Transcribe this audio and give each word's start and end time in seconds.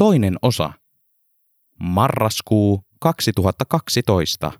Toinen 0.00 0.36
osa. 0.42 0.72
Marraskuu 1.78 2.84
2012. 3.00 4.52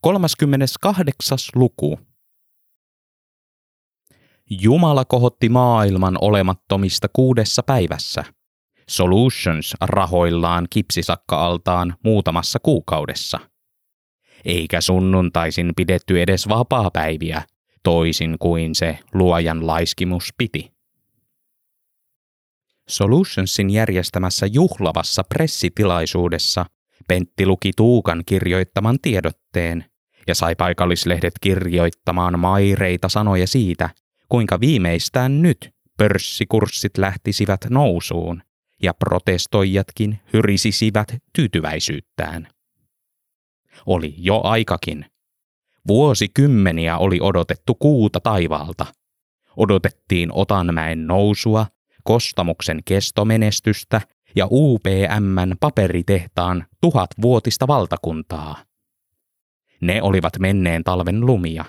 38. 0.00 1.38
luku. 1.54 2.00
Jumala 4.50 5.04
kohotti 5.04 5.48
maailman 5.48 6.18
olemattomista 6.20 7.08
kuudessa 7.12 7.62
päivässä. 7.62 8.24
Solutions 8.88 9.74
rahoillaan 9.80 10.66
kipsisakka-altaan 10.70 11.94
muutamassa 12.04 12.58
kuukaudessa. 12.58 13.40
Eikä 14.44 14.80
sunnuntaisin 14.80 15.72
pidetty 15.76 16.22
edes 16.22 16.48
vapaapäiviä, 16.48 17.42
toisin 17.82 18.36
kuin 18.38 18.74
se 18.74 18.98
luojan 19.14 19.66
laiskimus 19.66 20.34
piti. 20.38 20.71
Solutionsin 22.88 23.70
järjestämässä 23.70 24.46
juhlavassa 24.46 25.24
pressitilaisuudessa 25.24 26.66
Pentti 27.08 27.46
luki 27.46 27.70
Tuukan 27.76 28.22
kirjoittaman 28.26 28.98
tiedotteen 29.02 29.84
ja 30.26 30.34
sai 30.34 30.54
paikallislehdet 30.54 31.34
kirjoittamaan 31.40 32.38
maireita 32.38 33.08
sanoja 33.08 33.46
siitä, 33.46 33.90
kuinka 34.28 34.60
viimeistään 34.60 35.42
nyt 35.42 35.70
pörssikurssit 35.98 36.98
lähtisivät 36.98 37.60
nousuun 37.70 38.42
ja 38.82 38.94
protestoijatkin 38.94 40.18
hyrisisivät 40.32 41.14
tyytyväisyyttään. 41.32 42.48
Oli 43.86 44.14
jo 44.18 44.40
aikakin. 44.44 45.06
Vuosikymmeniä 45.88 46.98
oli 46.98 47.18
odotettu 47.20 47.74
kuuta 47.74 48.20
taivaalta. 48.20 48.86
Odotettiin 49.56 50.30
Otanmäen 50.32 51.06
nousua, 51.06 51.66
Kostamuksen 52.04 52.80
kestomenestystä 52.84 54.00
ja 54.36 54.48
UPMn 54.50 55.56
paperitehtaan 55.60 56.66
tuhatvuotista 56.80 57.66
valtakuntaa. 57.66 58.56
Ne 59.80 60.02
olivat 60.02 60.38
menneen 60.38 60.84
talven 60.84 61.26
lumia, 61.26 61.64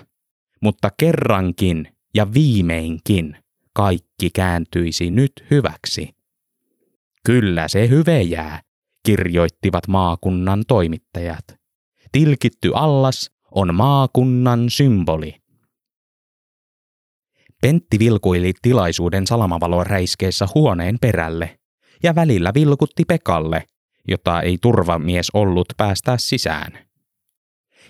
mutta 0.62 0.90
kerrankin 0.96 1.88
ja 2.14 2.34
viimeinkin 2.34 3.36
kaikki 3.72 4.30
kääntyisi 4.30 5.10
nyt 5.10 5.32
hyväksi. 5.50 6.10
Kyllä 7.26 7.68
se 7.68 7.88
hyve 7.88 8.22
jää, 8.22 8.60
kirjoittivat 9.06 9.88
maakunnan 9.88 10.64
toimittajat. 10.68 11.44
Tilkitty 12.12 12.70
allas 12.74 13.30
on 13.50 13.74
maakunnan 13.74 14.70
symboli. 14.70 15.43
Pentti 17.64 17.98
vilkuili 17.98 18.52
tilaisuuden 18.62 19.26
salamavalon 19.26 19.86
räiskeessä 19.86 20.46
huoneen 20.54 20.96
perälle 21.00 21.58
ja 22.02 22.14
välillä 22.14 22.52
vilkutti 22.54 23.04
Pekalle, 23.04 23.64
jota 24.08 24.42
ei 24.42 24.58
turvamies 24.62 25.30
ollut 25.34 25.66
päästää 25.76 26.18
sisään. 26.18 26.78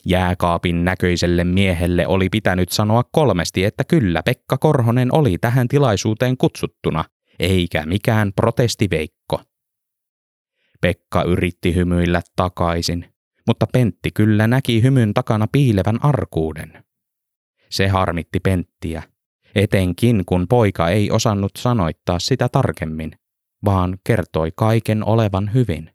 Jääkaapin 0.07 0.85
näköiselle 0.85 1.45
miehelle 1.45 2.07
oli 2.07 2.29
pitänyt 2.29 2.73
sanoa 2.73 3.03
kolmesti, 3.13 3.65
että 3.65 3.85
kyllä 3.85 4.23
Pekka 4.23 4.59
Korhonen 4.59 5.15
oli 5.15 5.39
tähän 5.39 5.69
tilaisuuteen 5.69 6.37
kutsuttuna, 6.37 7.05
eikä 7.39 7.87
mikään 7.87 8.33
protestiveikko. 8.33 9.43
Pekka 10.81 11.23
yritti 11.23 11.75
hymyillä 11.75 12.23
takaisin, 12.37 13.15
mutta 13.47 13.67
Pentti 13.73 14.11
kyllä 14.11 14.47
näki 14.47 14.83
hymyn 14.83 15.15
takana 15.15 15.47
piilevän 15.53 16.05
arkuuden. 16.05 16.85
Se 17.71 17.89
harmitti 17.89 18.41
Penttiä, 18.41 19.03
etenkin 19.55 20.23
kun 20.27 20.47
poika 20.49 20.89
ei 20.89 21.11
osannut 21.11 21.53
sanoittaa 21.59 22.19
sitä 22.19 22.49
tarkemmin, 22.49 23.13
vaan 23.65 23.99
kertoi 24.05 24.53
kaiken 24.57 25.05
olevan 25.05 25.55
hyvin. 25.55 25.91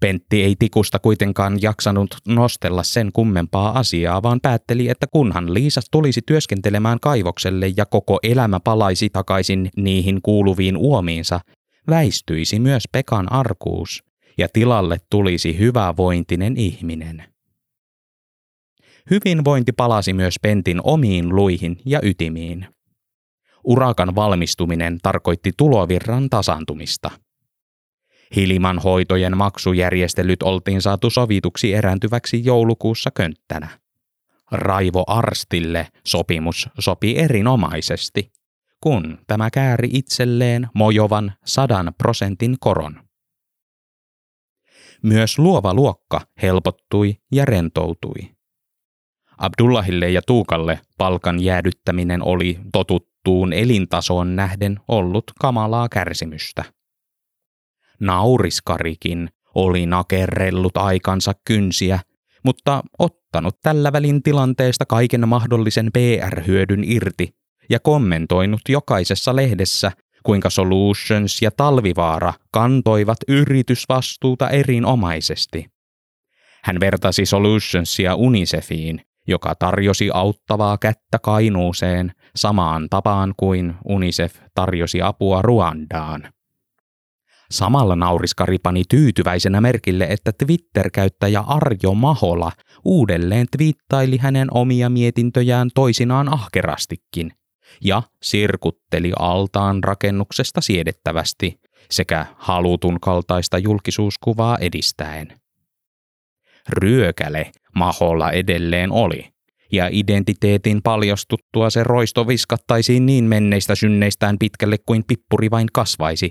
Pentti 0.00 0.42
ei 0.42 0.56
tikusta 0.58 0.98
kuitenkaan 0.98 1.62
jaksanut 1.62 2.16
nostella 2.28 2.82
sen 2.82 3.10
kummempaa 3.12 3.78
asiaa, 3.78 4.22
vaan 4.22 4.40
päätteli, 4.40 4.88
että 4.88 5.06
kunhan 5.06 5.54
Liisas 5.54 5.86
tulisi 5.90 6.20
työskentelemään 6.26 7.00
kaivokselle 7.00 7.72
ja 7.76 7.86
koko 7.86 8.18
elämä 8.22 8.60
palaisi 8.60 9.10
takaisin 9.10 9.70
niihin 9.76 10.22
kuuluviin 10.22 10.76
uomiinsa, 10.76 11.40
väistyisi 11.88 12.58
myös 12.58 12.82
Pekan 12.92 13.32
arkuus 13.32 14.04
ja 14.38 14.48
tilalle 14.52 14.98
tulisi 15.10 15.58
hyvävointinen 15.58 16.56
ihminen. 16.56 17.35
Hyvinvointi 19.10 19.72
palasi 19.72 20.12
myös 20.12 20.34
Pentin 20.42 20.80
omiin 20.84 21.36
luihin 21.36 21.78
ja 21.84 22.00
ytimiin. 22.02 22.66
Urakan 23.64 24.14
valmistuminen 24.14 24.98
tarkoitti 25.02 25.52
tulovirran 25.56 26.30
tasaantumista– 26.30 27.10
Hiliman 28.36 28.78
hoitojen 28.78 29.36
maksujärjestelyt 29.36 30.42
oltiin 30.42 30.82
saatu 30.82 31.10
sovituksi 31.10 31.74
erääntyväksi 31.74 32.44
joulukuussa 32.44 33.10
könttänä. 33.10 33.68
Raivo 34.50 35.04
Arstille 35.06 35.88
sopimus 36.06 36.68
sopi 36.78 37.18
erinomaisesti, 37.18 38.32
kun 38.80 39.18
tämä 39.26 39.50
kääri 39.50 39.88
itselleen 39.92 40.68
mojovan 40.74 41.32
sadan 41.44 41.92
prosentin 41.98 42.56
koron. 42.60 43.00
Myös 45.02 45.38
luova 45.38 45.74
luokka 45.74 46.20
helpottui 46.42 47.16
ja 47.32 47.44
rentoutui. 47.44 48.35
Abdullahille 49.38 50.10
ja 50.10 50.22
Tuukalle 50.26 50.80
palkan 50.98 51.42
jäädyttäminen 51.44 52.22
oli 52.22 52.58
totuttuun 52.72 53.52
elintasoon 53.52 54.36
nähden 54.36 54.80
ollut 54.88 55.24
kamalaa 55.40 55.88
kärsimystä. 55.88 56.64
Nauriskarikin 58.00 59.28
oli 59.54 59.86
nakerrellut 59.86 60.76
aikansa 60.76 61.32
kynsiä, 61.44 62.00
mutta 62.44 62.82
ottanut 62.98 63.58
tällä 63.62 63.92
välin 63.92 64.22
tilanteesta 64.22 64.86
kaiken 64.86 65.28
mahdollisen 65.28 65.90
PR-hyödyn 65.92 66.84
irti 66.84 67.34
ja 67.70 67.80
kommentoinut 67.80 68.60
jokaisessa 68.68 69.36
lehdessä, 69.36 69.92
kuinka 70.22 70.50
Solutions 70.50 71.42
ja 71.42 71.50
Talvivaara 71.50 72.32
kantoivat 72.50 73.18
yritysvastuuta 73.28 74.50
erinomaisesti. 74.50 75.66
Hän 76.64 76.80
vertasi 76.80 77.26
Solutionsia 77.26 78.14
Unicefiin, 78.14 79.00
joka 79.26 79.54
tarjosi 79.54 80.10
auttavaa 80.14 80.78
kättä 80.78 81.18
Kainuuseen 81.22 82.12
samaan 82.36 82.88
tapaan 82.90 83.34
kuin 83.36 83.74
Unicef 83.88 84.34
tarjosi 84.54 85.02
apua 85.02 85.42
Ruandaan. 85.42 86.32
Samalla 87.50 87.96
nauriskari 87.96 88.58
pani 88.58 88.82
tyytyväisenä 88.88 89.60
merkille, 89.60 90.04
että 90.04 90.32
Twitter-käyttäjä 90.32 91.40
Arjo 91.40 91.94
Mahola 91.94 92.52
uudelleen 92.84 93.46
twiittaili 93.56 94.16
hänen 94.16 94.48
omia 94.50 94.88
mietintöjään 94.90 95.70
toisinaan 95.74 96.32
ahkerastikin 96.32 97.32
ja 97.84 98.02
sirkutteli 98.22 99.12
altaan 99.18 99.84
rakennuksesta 99.84 100.60
siedettävästi 100.60 101.60
sekä 101.90 102.26
halutun 102.36 103.00
kaltaista 103.00 103.58
julkisuuskuvaa 103.58 104.58
edistäen. 104.58 105.40
Ryökäle 106.68 107.52
Maholla 107.76 108.32
edelleen 108.32 108.92
oli, 108.92 109.28
ja 109.72 109.88
identiteetin 109.92 110.82
paljastuttua 110.82 111.70
se 111.70 111.84
roisto 111.84 112.28
viskattaisiin 112.28 113.06
niin 113.06 113.24
menneistä 113.24 113.74
synneistään 113.74 114.38
pitkälle 114.38 114.76
kuin 114.86 115.04
pippuri 115.06 115.50
vain 115.50 115.68
kasvaisi, 115.72 116.30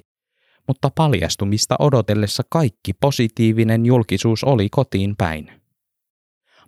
mutta 0.68 0.90
paljastumista 0.96 1.76
odotellessa 1.80 2.44
kaikki 2.50 2.94
positiivinen 3.02 3.86
julkisuus 3.86 4.44
oli 4.44 4.68
kotiin 4.72 5.16
päin. 5.18 5.52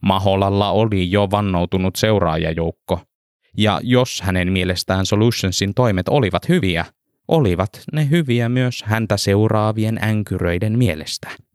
Maholalla 0.01 0.71
oli 0.71 1.11
jo 1.11 1.27
vannoutunut 1.31 1.95
seuraajajoukko, 1.95 3.01
ja 3.57 3.79
jos 3.83 4.21
hänen 4.21 4.51
mielestään 4.51 5.05
Solutionsin 5.05 5.73
toimet 5.73 6.09
olivat 6.09 6.49
hyviä, 6.49 6.85
olivat 7.27 7.81
ne 7.93 8.09
hyviä 8.09 8.49
myös 8.49 8.83
häntä 8.83 9.17
seuraavien 9.17 10.03
änkyröiden 10.03 10.77
mielestä. 10.77 11.46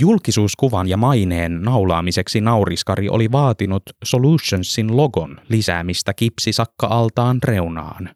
Julkisuuskuvan 0.00 0.88
ja 0.88 0.96
maineen 0.96 1.62
naulaamiseksi 1.62 2.40
nauriskari 2.40 3.08
oli 3.08 3.32
vaatinut 3.32 3.82
Solutionsin 4.04 4.96
logon 4.96 5.40
lisäämistä 5.48 6.14
kipsisakka-altaan 6.14 7.38
reunaan. 7.44 8.10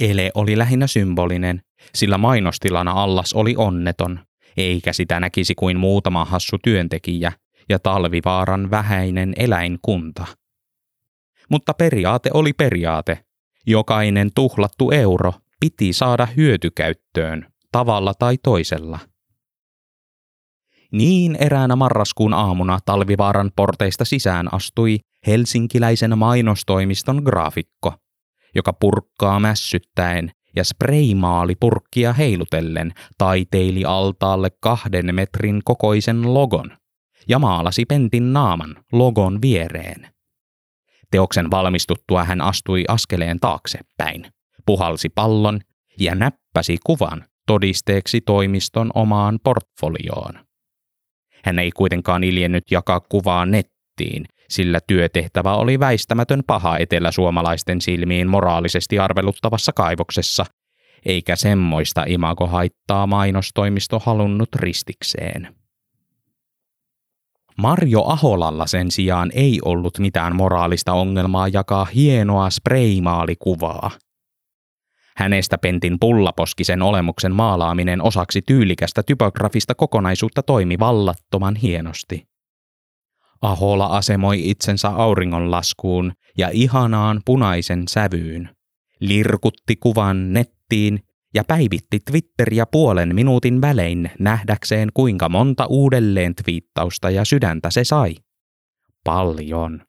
Ele 0.00 0.30
oli 0.34 0.58
lähinnä 0.58 0.86
symbolinen, 0.86 1.62
sillä 1.94 2.18
mainostilana 2.18 2.92
allas 2.92 3.32
oli 3.32 3.54
onneton, 3.56 4.20
eikä 4.56 4.92
sitä 4.92 5.20
näkisi 5.20 5.54
kuin 5.54 5.78
muutama 5.78 6.24
hassu 6.24 6.56
työntekijä 6.64 7.32
ja 7.68 7.78
talvivaaran 7.78 8.70
vähäinen 8.70 9.32
eläinkunta. 9.36 10.26
Mutta 11.50 11.74
periaate 11.74 12.30
oli 12.34 12.52
periaate. 12.52 13.24
Jokainen 13.66 14.30
tuhlattu 14.34 14.90
euro 14.90 15.32
piti 15.60 15.92
saada 15.92 16.26
hyötykäyttöön, 16.36 17.46
tavalla 17.72 18.14
tai 18.14 18.38
toisella. 18.42 18.98
Niin 20.96 21.36
eräänä 21.40 21.76
marraskuun 21.76 22.34
aamuna 22.34 22.78
talvivaaran 22.84 23.50
porteista 23.56 24.04
sisään 24.04 24.54
astui 24.54 24.98
helsinkiläisen 25.26 26.18
mainostoimiston 26.18 27.22
graafikko– 27.24 27.94
joka 28.56 28.72
purkkaa 28.72 29.40
mässyttäen 29.40 30.30
ja 30.56 30.64
spreimaali 30.64 31.54
purkkia 31.60 32.12
heilutellen 32.12 32.94
taiteili 33.18 33.84
altaalle 33.84 34.50
kahden 34.60 35.14
metrin 35.14 35.60
kokoisen 35.64 36.34
logon 36.34 36.76
ja 37.28 37.38
maalasi 37.38 37.84
pentin 37.84 38.32
naaman 38.32 38.76
logon 38.92 39.42
viereen. 39.42 40.08
Teoksen 41.10 41.50
valmistuttua 41.50 42.24
hän 42.24 42.40
astui 42.40 42.84
askeleen 42.88 43.40
taaksepäin, 43.40 44.26
puhalsi 44.66 45.08
pallon 45.08 45.60
ja 46.00 46.14
näppäsi 46.14 46.78
kuvan 46.86 47.24
todisteeksi 47.46 48.20
toimiston 48.20 48.90
omaan 48.94 49.38
portfolioon. 49.44 50.46
Hän 51.44 51.58
ei 51.58 51.70
kuitenkaan 51.70 52.24
iljennyt 52.24 52.64
jakaa 52.70 53.00
kuvaa 53.00 53.46
nettiin, 53.46 54.24
sillä 54.50 54.80
työtehtävä 54.86 55.54
oli 55.54 55.80
väistämätön 55.80 56.42
paha 56.46 56.78
eteläsuomalaisten 56.78 57.80
silmiin 57.80 58.28
moraalisesti 58.28 58.98
arveluttavassa 58.98 59.72
kaivoksessa, 59.72 60.44
eikä 61.06 61.36
semmoista 61.36 62.04
imagohaittaa 62.06 63.06
mainostoimisto 63.06 63.98
halunnut 63.98 64.54
ristikseen. 64.54 65.56
Marjo 67.58 68.04
Aholalla 68.06 68.66
sen 68.66 68.90
sijaan 68.90 69.30
ei 69.34 69.58
ollut 69.64 69.98
mitään 69.98 70.36
moraalista 70.36 70.92
ongelmaa 70.92 71.48
jakaa 71.48 71.84
hienoa 71.84 72.50
spreimaalikuvaa. 72.50 73.90
Hänestä 75.16 75.58
Pentin 75.58 75.96
pullaposkisen 76.00 76.82
olemuksen 76.82 77.34
maalaaminen 77.34 78.02
osaksi 78.02 78.42
tyylikästä 78.42 79.02
typografista 79.02 79.74
kokonaisuutta 79.74 80.42
toimi 80.42 80.78
vallattoman 80.78 81.56
hienosti. 81.56 82.26
Ahola 83.42 83.86
asemoi 83.86 84.50
itsensä 84.50 84.88
auringonlaskuun 84.88 86.12
ja 86.38 86.50
ihanaan 86.52 87.20
punaisen 87.24 87.82
sävyyn. 87.88 88.48
Lirkutti 89.00 89.76
kuvan 89.76 90.32
nettiin 90.32 91.00
ja 91.34 91.44
päivitti 91.44 92.00
Twitteriä 92.10 92.66
puolen 92.66 93.14
minuutin 93.14 93.60
välein 93.60 94.10
nähdäkseen 94.18 94.88
kuinka 94.94 95.28
monta 95.28 95.66
uudelleen 95.66 96.34
twiittausta 96.34 97.10
ja 97.10 97.24
sydäntä 97.24 97.70
se 97.70 97.84
sai. 97.84 98.14
Paljon. 99.04 99.82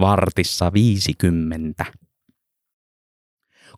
Vartissa 0.00 0.72
50. 0.72 1.84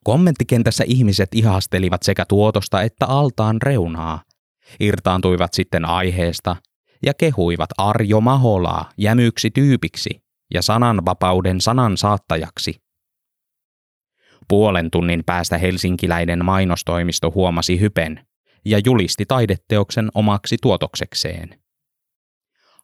Kommenttikentässä 0.05 0.85
ihmiset 0.87 1.29
ihastelivat 1.35 2.02
sekä 2.02 2.25
tuotosta 2.29 2.82
että 2.82 3.06
altaan 3.06 3.62
reunaa. 3.62 4.23
Irtaantuivat 4.81 5.55
sitten 5.55 5.85
aiheesta 5.85 6.56
ja 7.06 7.14
kehuivat 7.14 7.70
Arjo 7.79 8.20
Maholaa 8.20 8.91
jämyksi 8.99 9.50
tyypiksi 9.50 10.23
ja 10.55 10.62
sananvapauden 10.62 11.61
sanan 11.61 11.97
saattajaksi. 11.97 12.75
Puolen 14.49 14.91
tunnin 14.91 15.23
päästä 15.26 15.58
helsinkiläinen 15.58 16.44
mainostoimisto 16.44 17.32
huomasi 17.35 17.81
hypen 17.81 18.26
ja 18.64 18.81
julisti 18.85 19.26
taideteoksen 19.26 20.08
omaksi 20.14 20.56
tuotoksekseen. 20.62 21.61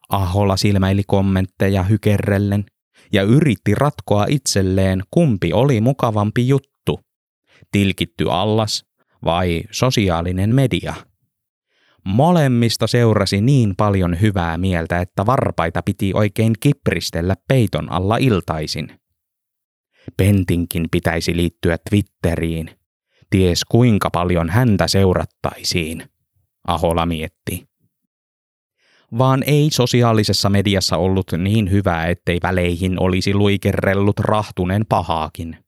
Ahola 0.09 0.57
silmäili 0.57 1.03
kommentteja 1.07 1.83
hykerrellen 1.83 2.65
ja 3.13 3.23
yritti 3.23 3.75
ratkoa 3.75 4.25
itselleen, 4.29 5.03
kumpi 5.11 5.53
oli 5.53 5.81
mukavampi 5.81 6.47
juttu, 6.47 6.76
tilkitty 7.71 8.25
allas 8.29 8.85
vai 9.25 9.63
sosiaalinen 9.71 10.55
media. 10.55 10.93
Molemmista 12.05 12.87
seurasi 12.87 13.41
niin 13.41 13.75
paljon 13.75 14.21
hyvää 14.21 14.57
mieltä, 14.57 14.99
että 14.99 15.25
varpaita 15.25 15.81
piti 15.81 16.11
oikein 16.13 16.53
kipristellä 16.59 17.35
peiton 17.47 17.91
alla 17.91 18.17
iltaisin. 18.17 18.99
Pentinkin 20.17 20.87
pitäisi 20.91 21.35
liittyä 21.35 21.77
Twitteriin. 21.89 22.69
Ties 23.29 23.65
kuinka 23.65 24.09
paljon 24.09 24.49
häntä 24.49 24.87
seurattaisiin, 24.87 26.03
Ahola 26.67 27.05
mietti. 27.05 27.67
Vaan 29.17 29.43
ei 29.45 29.69
sosiaalisessa 29.71 30.49
mediassa 30.49 30.97
ollut 30.97 31.31
niin 31.37 31.71
hyvää, 31.71 32.07
ettei 32.07 32.39
väleihin 32.43 32.99
olisi 32.99 33.33
luikerrellut 33.33 34.19
rahtunen 34.19 34.85
pahaakin. 34.89 35.66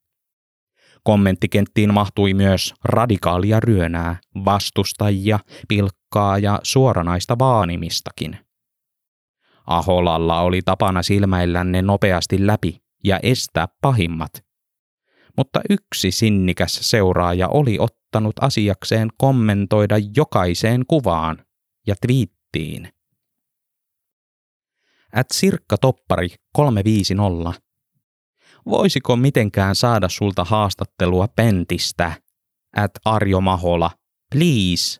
Kommenttikenttiin 1.09 1.93
mahtui 1.93 2.33
myös 2.33 2.73
radikaalia 2.83 3.59
ryönää, 3.59 4.19
vastustajia, 4.45 5.39
pilkkaa 5.67 6.37
ja 6.37 6.59
suoranaista 6.63 7.39
vaanimistakin. 7.39 8.37
Aholalla 9.67 10.41
oli 10.41 10.61
tapana 10.61 11.03
silmäillä 11.03 11.63
ne 11.63 11.81
nopeasti 11.81 12.47
läpi 12.47 12.81
ja 13.03 13.19
estää 13.23 13.67
pahimmat. 13.81 14.31
Mutta 15.37 15.61
yksi 15.69 16.11
sinnikäs 16.11 16.79
seuraaja 16.81 17.47
oli 17.47 17.77
ottanut 17.79 18.35
asiakseen 18.41 19.09
kommentoida 19.17 19.95
jokaiseen 20.15 20.83
kuvaan 20.87 21.45
ja 21.87 21.95
twiittiin. 22.07 22.89
At 25.13 25.27
Sirkka 25.33 25.77
Toppari 25.77 26.29
350 26.53 27.68
voisiko 28.65 29.15
mitenkään 29.15 29.75
saada 29.75 30.09
sulta 30.09 30.43
haastattelua 30.43 31.27
Pentistä? 31.27 32.11
At 32.75 32.91
Arjo 33.05 33.41
Mahola, 33.41 33.91
please. 34.31 34.99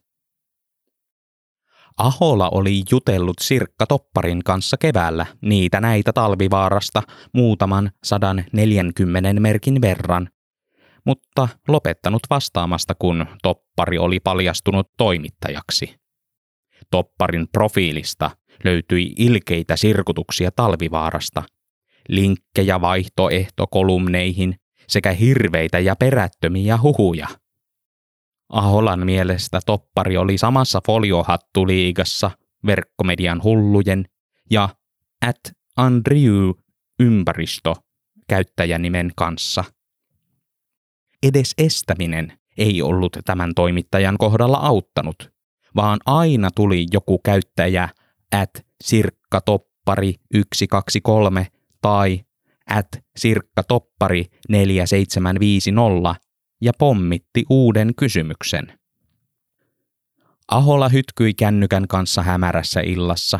Ahola 1.97 2.49
oli 2.49 2.83
jutellut 2.91 3.39
Sirkka 3.41 3.85
Topparin 3.87 4.43
kanssa 4.43 4.77
keväällä 4.77 5.25
niitä 5.41 5.81
näitä 5.81 6.13
talvivaarasta 6.13 7.03
muutaman 7.33 7.91
sadan 8.03 8.43
neljänkymmenen 8.53 9.41
merkin 9.41 9.81
verran, 9.81 10.29
mutta 11.05 11.47
lopettanut 11.67 12.21
vastaamasta, 12.29 12.95
kun 12.95 13.25
Toppari 13.43 13.97
oli 13.97 14.19
paljastunut 14.19 14.91
toimittajaksi. 14.97 15.95
Topparin 16.91 17.47
profiilista 17.51 18.31
löytyi 18.63 19.13
ilkeitä 19.17 19.75
sirkutuksia 19.75 20.51
talvivaarasta– 20.51 21.43
linkkejä 22.09 22.81
vaihtoehtokolumneihin 22.81 24.55
sekä 24.87 25.11
hirveitä 25.11 25.79
ja 25.79 25.95
perättömiä 25.95 26.79
huhuja. 26.81 27.27
Aholan 28.49 29.05
mielestä 29.05 29.59
toppari 29.65 30.17
oli 30.17 30.37
samassa 30.37 30.81
foliohattuliigassa 30.87 32.31
verkkomedian 32.65 33.43
hullujen 33.43 34.05
ja 34.51 34.69
at 35.27 35.39
Andrew 35.77 36.51
ympäristö 36.99 37.73
käyttäjänimen 38.27 39.11
kanssa. 39.15 39.63
Edes 41.23 41.53
estäminen 41.57 42.39
ei 42.57 42.81
ollut 42.81 43.17
tämän 43.25 43.51
toimittajan 43.55 44.17
kohdalla 44.17 44.57
auttanut, 44.57 45.31
vaan 45.75 45.99
aina 46.05 46.49
tuli 46.55 46.85
joku 46.93 47.19
käyttäjä 47.19 47.89
at 48.31 48.49
sirkka 48.83 49.41
toppari 49.41 50.13
123 50.55 51.47
tai 51.81 52.21
at 52.69 52.87
Sirkka 53.17 53.63
Toppari 53.63 54.25
4750 54.49 56.15
ja 56.61 56.71
pommitti 56.79 57.43
uuden 57.49 57.95
kysymyksen. 57.95 58.79
Ahola 60.51 60.89
hytkyi 60.89 61.33
kännykän 61.33 61.87
kanssa 61.87 62.23
hämärässä 62.23 62.81
illassa, 62.81 63.39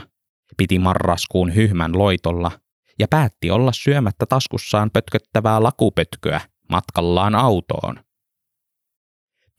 piti 0.58 0.80
marraskuun 0.80 1.56
hyhmän 1.56 1.98
loitolla 1.98 2.52
ja 3.00 3.08
päätti 3.08 3.52
olla 3.52 3.72
syömättä 3.74 4.26
taskussaan 4.26 4.90
pötköttävää 4.94 5.64
lakupötköä 5.64 6.42
matkallaan 6.70 7.36
autoon. 7.36 7.96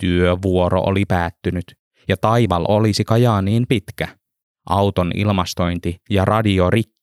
Työvuoro 0.00 0.80
oli 0.80 1.04
päättynyt 1.04 1.74
ja 2.08 2.16
taival 2.16 2.64
olisi 2.68 3.04
Kajaaniin 3.04 3.66
pitkä. 3.68 4.08
Auton 4.68 5.12
ilmastointi 5.14 5.96
ja 6.10 6.24
radio 6.24 6.70
rikki 6.70 6.99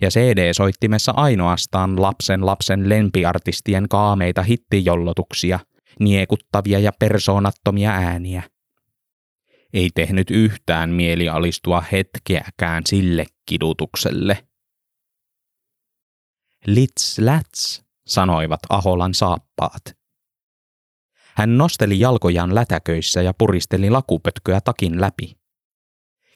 ja 0.00 0.10
CD-soittimessa 0.10 1.12
ainoastaan 1.16 2.02
lapsen 2.02 2.46
lapsen 2.46 2.88
lempiartistien 2.88 3.88
kaameita 3.88 4.42
hittijollotuksia, 4.42 5.58
niekuttavia 6.00 6.78
ja 6.78 6.92
persoonattomia 6.98 7.90
ääniä. 7.90 8.42
Ei 9.72 9.90
tehnyt 9.94 10.30
yhtään 10.30 10.90
mieli 10.90 11.28
alistua 11.28 11.84
hetkeäkään 11.92 12.82
sille 12.86 13.26
kidutukselle. 13.46 14.46
Lits 16.66 17.18
läts, 17.18 17.84
sanoivat 18.06 18.60
Aholan 18.68 19.14
saappaat. 19.14 19.82
Hän 21.34 21.58
nosteli 21.58 22.00
jalkojaan 22.00 22.54
lätäköissä 22.54 23.22
ja 23.22 23.34
puristeli 23.38 23.90
lakupötköä 23.90 24.60
takin 24.60 25.00
läpi. 25.00 25.36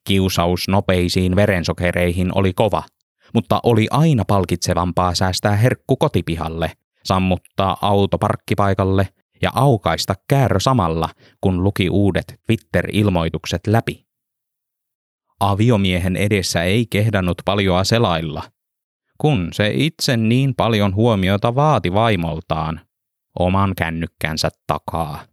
Kiusaus 0.04 0.68
nopeisiin 0.68 1.36
verensokereihin 1.36 2.30
oli 2.34 2.52
kova– 2.52 2.82
mutta 3.34 3.60
oli 3.62 3.86
aina 3.90 4.24
palkitsevampaa 4.24 5.14
säästää 5.14 5.56
herkku 5.56 5.96
kotipihalle, 5.96 6.72
sammuttaa 7.04 7.76
auto 7.82 8.18
parkkipaikalle 8.18 9.08
ja 9.42 9.50
aukaista 9.54 10.14
käärö 10.28 10.60
samalla, 10.60 11.08
kun 11.40 11.64
luki 11.64 11.90
uudet 11.90 12.40
Twitter-ilmoitukset 12.46 13.66
läpi. 13.66 14.06
Aviomiehen 15.40 16.16
edessä 16.16 16.62
ei 16.62 16.86
kehdannut 16.86 17.42
paljoa 17.44 17.84
selailla, 17.84 18.42
kun 19.18 19.48
se 19.52 19.70
itse 19.74 20.16
niin 20.16 20.54
paljon 20.54 20.94
huomiota 20.94 21.54
vaati 21.54 21.92
vaimoltaan, 21.92 22.80
oman 23.38 23.74
kännykkänsä 23.76 24.48
takaa. 24.66 25.24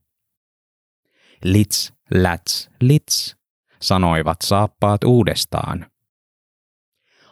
Lits, 1.44 1.94
läts, 2.14 2.70
lits, 2.82 3.38
sanoivat 3.82 4.38
saappaat 4.44 5.04
uudestaan. 5.04 5.86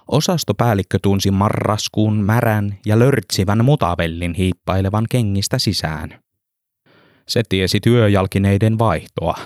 Osastopäällikkö 0.08 1.00
tunsi 1.02 1.32
marraskuun 1.32 2.16
märän 2.16 2.78
ja 2.86 3.00
lörtsivän 3.00 3.66
mutavellin 3.66 4.34
hiippailevan 4.34 5.06
kengistä 5.10 5.60
sisään. 5.60 6.20
Se 7.28 7.44
tiesi 7.50 7.80
työjalkineiden 7.80 8.80
vaihtoa. 8.80 9.38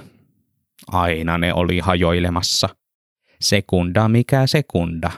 Aina 0.88 1.38
ne 1.38 1.54
oli 1.54 1.80
hajoilemassa. 1.80 2.70
Sekunda 3.42 4.08
mikä 4.08 4.48
sekunda. 4.48 5.12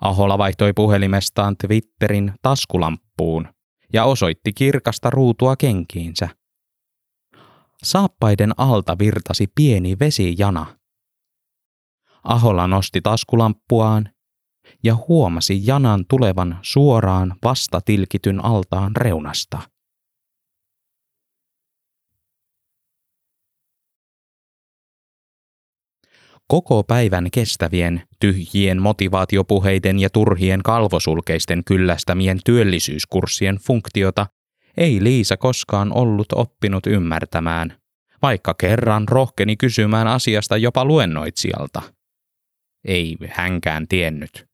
Ahola 0.00 0.38
vaihtoi 0.38 0.72
puhelimestaan 0.72 1.56
Twitterin 1.56 2.32
taskulamppuun 2.42 3.48
ja 3.92 4.04
osoitti 4.04 4.52
kirkasta 4.52 5.10
ruutua 5.10 5.56
kenkiinsä. 5.56 6.28
Saappaiden 7.82 8.52
alta 8.56 8.98
virtasi 8.98 9.46
pieni 9.54 9.96
vesijana. 10.00 10.79
Ahola 12.24 12.66
nosti 12.66 13.00
taskulampuaan 13.00 14.08
ja 14.82 14.96
huomasi 15.08 15.66
janan 15.66 16.04
tulevan 16.08 16.58
suoraan 16.62 17.34
vastatilkityn 17.44 18.44
altaan 18.44 18.96
reunasta. 18.96 19.58
Koko 26.48 26.82
päivän 26.82 27.30
kestävien, 27.32 28.02
tyhjien 28.20 28.82
motivaatiopuheiden 28.82 29.98
ja 29.98 30.10
turhien 30.10 30.62
kalvosulkeisten 30.62 31.64
kyllästämien 31.64 32.40
työllisyyskurssien 32.44 33.56
funktiota 33.56 34.26
ei 34.76 35.04
Liisa 35.04 35.36
koskaan 35.36 35.92
ollut 35.92 36.32
oppinut 36.32 36.86
ymmärtämään, 36.86 37.78
vaikka 38.22 38.54
kerran 38.54 39.08
rohkeni 39.08 39.56
kysymään 39.56 40.08
asiasta 40.08 40.56
jopa 40.56 40.84
luennoitsijalta. 40.84 41.82
Ei 42.84 43.16
hänkään 43.28 43.88
tiennyt. 43.88 44.48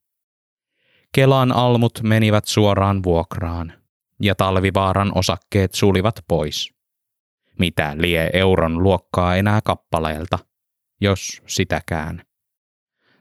Kelan 1.11 1.51
almut 1.51 1.99
menivät 2.03 2.45
suoraan 2.45 3.03
vuokraan, 3.03 3.73
ja 4.21 4.35
talvivaaran 4.35 5.17
osakkeet 5.17 5.73
sulivat 5.73 6.19
pois. 6.27 6.73
Mitä 7.59 7.95
lie 7.97 8.29
euron 8.33 8.83
luokkaa 8.83 9.35
enää 9.35 9.59
kappaleelta? 9.63 10.39
jos 11.01 11.41
sitäkään. 11.47 12.23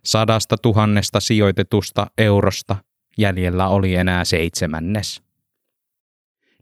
Sadasta 0.05 0.57
tuhannesta 0.59 1.21
sijoitetusta 1.21 2.07
eurosta 2.19 2.77
jäljellä 3.19 3.69
oli 3.69 3.95
enää 3.95 4.25
seitsemännes. 4.25 5.23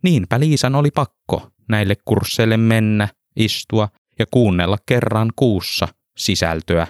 Niinpä 0.02 0.40
Liisan 0.40 0.74
oli 0.74 0.90
pakko 0.90 1.50
näille 1.68 1.96
kursseille 2.04 2.56
mennä, 2.56 3.08
istua 3.36 3.88
ja 4.18 4.26
kuunnella 4.30 4.78
kerran 4.86 5.32
kuussa 5.36 5.88
sisältöä, 6.16 6.86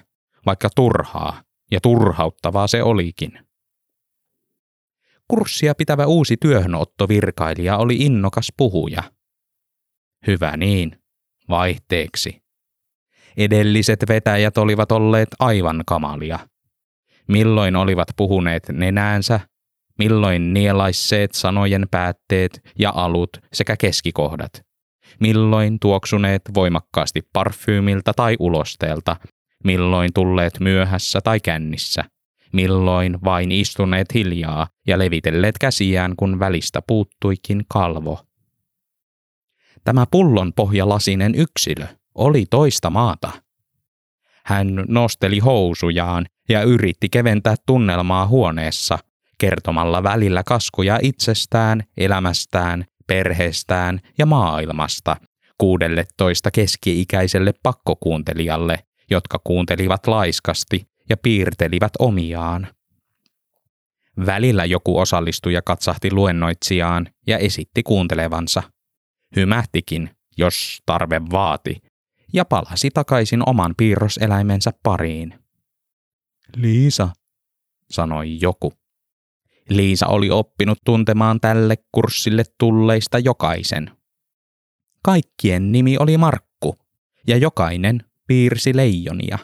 vaikka 0.46 0.68
turhaa 0.76 1.43
ja 1.70 1.80
turhauttavaa 1.80 2.66
se 2.66 2.82
olikin. 2.82 3.38
Kurssia 5.28 5.74
pitävä 5.74 6.06
uusi 6.06 6.36
työhönottovirkailija 6.36 7.76
oli 7.76 7.96
innokas 7.96 8.52
puhuja. 8.56 9.02
Hyvä 10.26 10.56
niin, 10.56 11.02
vaihteeksi. 11.48 12.42
Edelliset 13.36 14.04
vetäjät 14.08 14.58
olivat 14.58 14.92
olleet 14.92 15.28
aivan 15.38 15.82
kamalia. 15.86 16.38
Milloin 17.28 17.76
olivat 17.76 18.08
puhuneet 18.16 18.68
nenäänsä, 18.68 19.40
milloin 19.98 20.54
nielaisseet 20.54 21.32
sanojen 21.32 21.86
päätteet 21.90 22.60
ja 22.78 22.92
alut 22.94 23.30
sekä 23.52 23.76
keskikohdat. 23.76 24.62
Milloin 25.20 25.80
tuoksuneet 25.80 26.42
voimakkaasti 26.54 27.22
parfyymiltä 27.32 28.12
tai 28.16 28.36
ulosteelta, 28.38 29.16
milloin 29.64 30.10
tulleet 30.14 30.60
myöhässä 30.60 31.20
tai 31.20 31.40
kännissä, 31.40 32.04
milloin 32.52 33.18
vain 33.24 33.52
istuneet 33.52 34.14
hiljaa 34.14 34.68
ja 34.86 34.98
levitelleet 34.98 35.58
käsiään, 35.58 36.14
kun 36.16 36.38
välistä 36.38 36.82
puuttuikin 36.86 37.64
kalvo. 37.68 38.20
Tämä 39.84 40.04
pullon 40.10 40.52
pohjalasinen 40.56 41.34
yksilö 41.34 41.86
oli 42.14 42.46
toista 42.50 42.90
maata. 42.90 43.30
Hän 44.44 44.84
nosteli 44.88 45.38
housujaan 45.38 46.26
ja 46.48 46.62
yritti 46.62 47.08
keventää 47.08 47.54
tunnelmaa 47.66 48.26
huoneessa, 48.26 48.98
kertomalla 49.38 50.02
välillä 50.02 50.42
kaskuja 50.42 50.98
itsestään, 51.02 51.84
elämästään, 51.96 52.84
perheestään 53.06 54.00
ja 54.18 54.26
maailmasta 54.26 55.16
kuudelle 55.58 56.06
toista 56.16 56.50
keski-ikäiselle 56.50 57.52
pakkokuuntelijalle, 57.62 58.78
jotka 59.10 59.40
kuuntelivat 59.44 60.06
laiskasti 60.06 60.88
ja 61.08 61.16
piirtelivät 61.16 61.92
omiaan. 61.98 62.68
Välillä 64.26 64.64
joku 64.64 64.98
osallistuja 64.98 65.62
katsahti 65.62 66.12
luennoitsijaan 66.12 67.08
ja 67.26 67.38
esitti 67.38 67.82
kuuntelevansa. 67.82 68.62
Hymähtikin, 69.36 70.10
jos 70.36 70.82
tarve 70.86 71.20
vaati, 71.32 71.82
ja 72.32 72.44
palasi 72.44 72.90
takaisin 72.90 73.48
oman 73.48 73.74
piirroseläimensä 73.76 74.70
pariin. 74.82 75.34
Liisa, 76.56 77.08
sanoi 77.90 78.38
joku. 78.40 78.72
Liisa 79.68 80.06
oli 80.06 80.30
oppinut 80.30 80.78
tuntemaan 80.84 81.40
tälle 81.40 81.76
kurssille 81.92 82.44
tulleista 82.58 83.18
jokaisen. 83.18 83.90
Kaikkien 85.02 85.72
nimi 85.72 85.98
oli 85.98 86.18
Markku, 86.18 86.78
ja 87.26 87.36
jokainen 87.36 88.04
piirsi 88.26 88.76
leijonia. 88.76 89.38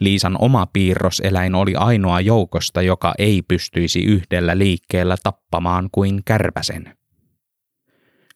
Liisan 0.00 0.36
oma 0.40 0.66
piirroseläin 0.66 1.54
oli 1.54 1.74
ainoa 1.74 2.20
joukosta, 2.20 2.82
joka 2.82 3.14
ei 3.18 3.42
pystyisi 3.42 4.04
yhdellä 4.04 4.58
liikkeellä 4.58 5.16
tappamaan 5.22 5.88
kuin 5.92 6.22
kärpäsen. 6.24 6.96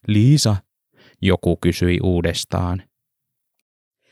Liisa, 0.07 0.55
joku 1.21 1.57
kysyi 1.57 1.99
uudestaan. 2.03 2.83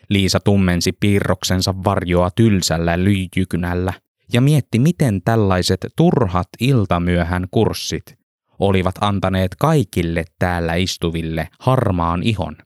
Liisa 0.09 0.39
tummensi 0.39 0.91
piirroksensa 0.91 1.73
varjoa 1.83 2.29
tylsällä 2.31 3.03
lyijykynällä 3.03 3.93
ja 4.33 4.41
mietti, 4.41 4.79
miten 4.79 5.21
tällaiset 5.21 5.87
turhat 5.95 6.49
iltamyöhän 6.59 7.47
kurssit 7.51 8.17
olivat 8.59 8.95
antaneet 9.01 9.55
kaikille 9.55 10.25
täällä 10.39 10.75
istuville 10.75 11.49
harmaan 11.59 12.23
ihon, 12.23 12.57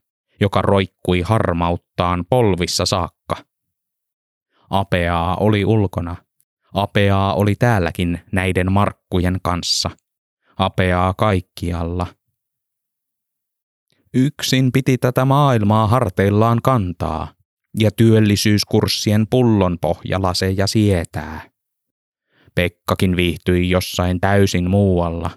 joka 0.42 0.62
roikkui 0.62 1.20
harmauttaan 1.20 2.24
polvissa 2.30 2.86
saakka. 2.86 3.36
Apeaa 4.70 5.36
oli 5.36 5.64
ulkona. 5.64 6.16
Apeaa 6.74 7.34
oli 7.34 7.54
täälläkin 7.54 8.20
näiden 8.32 8.72
markkujen 8.72 9.38
kanssa. 9.42 9.90
Apeaa 10.58 11.14
kaikkialla– 11.14 12.06
Yksin 14.14 14.72
piti 14.72 14.98
tätä 14.98 15.24
maailmaa 15.24 15.86
harteillaan 15.86 16.58
kantaa 16.62 17.34
ja 17.80 17.90
työllisyyskurssien 17.90 19.26
pullon 19.30 19.78
pohjalaseja 19.80 20.66
sietää. 20.66 21.40
Pekkakin 22.54 23.16
viihtyi 23.16 23.70
jossain 23.70 24.20
täysin 24.20 24.70
muualla. 24.70 25.30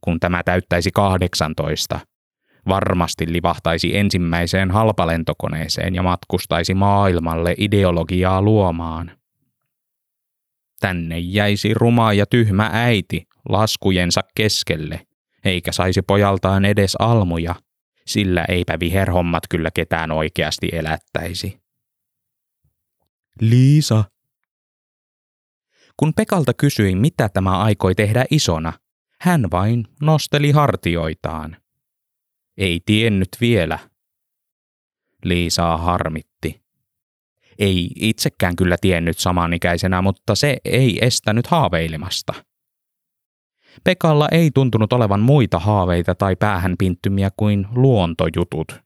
Kun 0.00 0.20
tämä 0.20 0.42
täyttäisi 0.42 0.90
18, 0.90 2.00
varmasti 2.68 3.32
livahtaisi 3.32 3.96
ensimmäiseen 3.96 4.70
halpalentokoneeseen 4.70 5.94
ja 5.94 6.02
matkustaisi 6.02 6.74
maailmalle 6.74 7.54
ideologiaa 7.58 8.42
luomaan. 8.42 9.18
Tänne 10.80 11.18
jäisi 11.18 11.74
ruma 11.74 12.12
ja 12.12 12.26
tyhmä 12.26 12.70
äiti 12.72 13.26
laskujensa 13.48 14.20
keskelle 14.34 15.06
eikä 15.44 15.72
saisi 15.72 16.02
pojaltaan 16.02 16.64
edes 16.64 16.96
almuja, 16.98 17.54
sillä 18.06 18.44
eipä 18.48 18.80
viherhommat 18.80 19.42
kyllä 19.50 19.70
ketään 19.74 20.10
oikeasti 20.10 20.68
elättäisi. 20.72 21.60
Liisa. 23.40 24.04
Kun 25.96 26.14
Pekalta 26.14 26.54
kysyi, 26.54 26.94
mitä 26.94 27.28
tämä 27.28 27.58
aikoi 27.58 27.94
tehdä 27.94 28.24
isona, 28.30 28.72
hän 29.20 29.50
vain 29.50 29.84
nosteli 30.02 30.50
hartioitaan. 30.50 31.56
Ei 32.58 32.80
tiennyt 32.86 33.28
vielä. 33.40 33.78
Liisaa 35.24 35.76
harmitti. 35.76 36.62
Ei 37.58 37.90
itsekään 37.96 38.56
kyllä 38.56 38.76
tiennyt 38.80 39.18
samanikäisenä, 39.18 40.02
mutta 40.02 40.34
se 40.34 40.56
ei 40.64 40.98
estänyt 41.06 41.46
haaveilemasta– 41.46 42.32
Pekalla 43.84 44.28
ei 44.32 44.50
tuntunut 44.54 44.92
olevan 44.92 45.20
muita 45.20 45.58
haaveita 45.58 46.14
tai 46.14 46.36
päähänpinttymiä 46.36 47.30
kuin 47.36 47.66
luontojutut. 47.74 48.80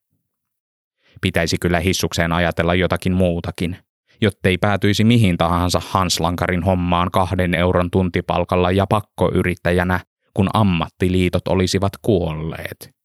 Pitäisi 1.20 1.56
kyllä 1.60 1.80
hissukseen 1.80 2.32
ajatella 2.32 2.74
jotakin 2.74 3.12
muutakin, 3.12 3.76
jottei 4.20 4.58
päätyisi 4.58 5.04
mihin 5.04 5.36
tahansa 5.36 5.82
Hanslankarin 5.88 6.62
hommaan 6.62 7.10
kahden 7.10 7.54
euron 7.54 7.90
tuntipalkalla 7.90 8.70
ja 8.70 8.86
pakkoyrittäjänä, 8.86 10.00
kun 10.34 10.48
ammattiliitot 10.54 11.48
olisivat 11.48 11.92
kuolleet. 12.02 13.01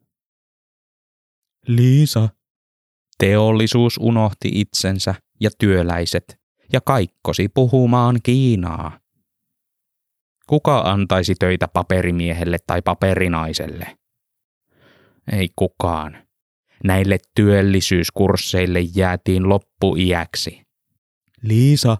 Liisa. 1.67 2.29
Teollisuus 3.17 3.97
unohti 3.97 4.50
itsensä 4.53 5.15
ja 5.39 5.50
työläiset 5.57 6.39
ja 6.74 6.81
kaikkosi 6.81 7.50
puhumaan 7.50 8.19
Kiinaa. 8.24 9.00
Kuka 10.47 10.79
antaisi 10.79 11.36
töitä 11.39 11.67
paperimiehelle 11.67 12.57
tai 12.67 12.81
paperinaiselle? 12.81 13.97
Ei 15.31 15.50
kukaan. 15.55 16.27
Näille 16.83 17.17
työllisyyskursseille 17.36 18.79
jäätiin 18.95 19.50
loppuiäksi. 19.50 20.62
Liisa. 21.41 21.97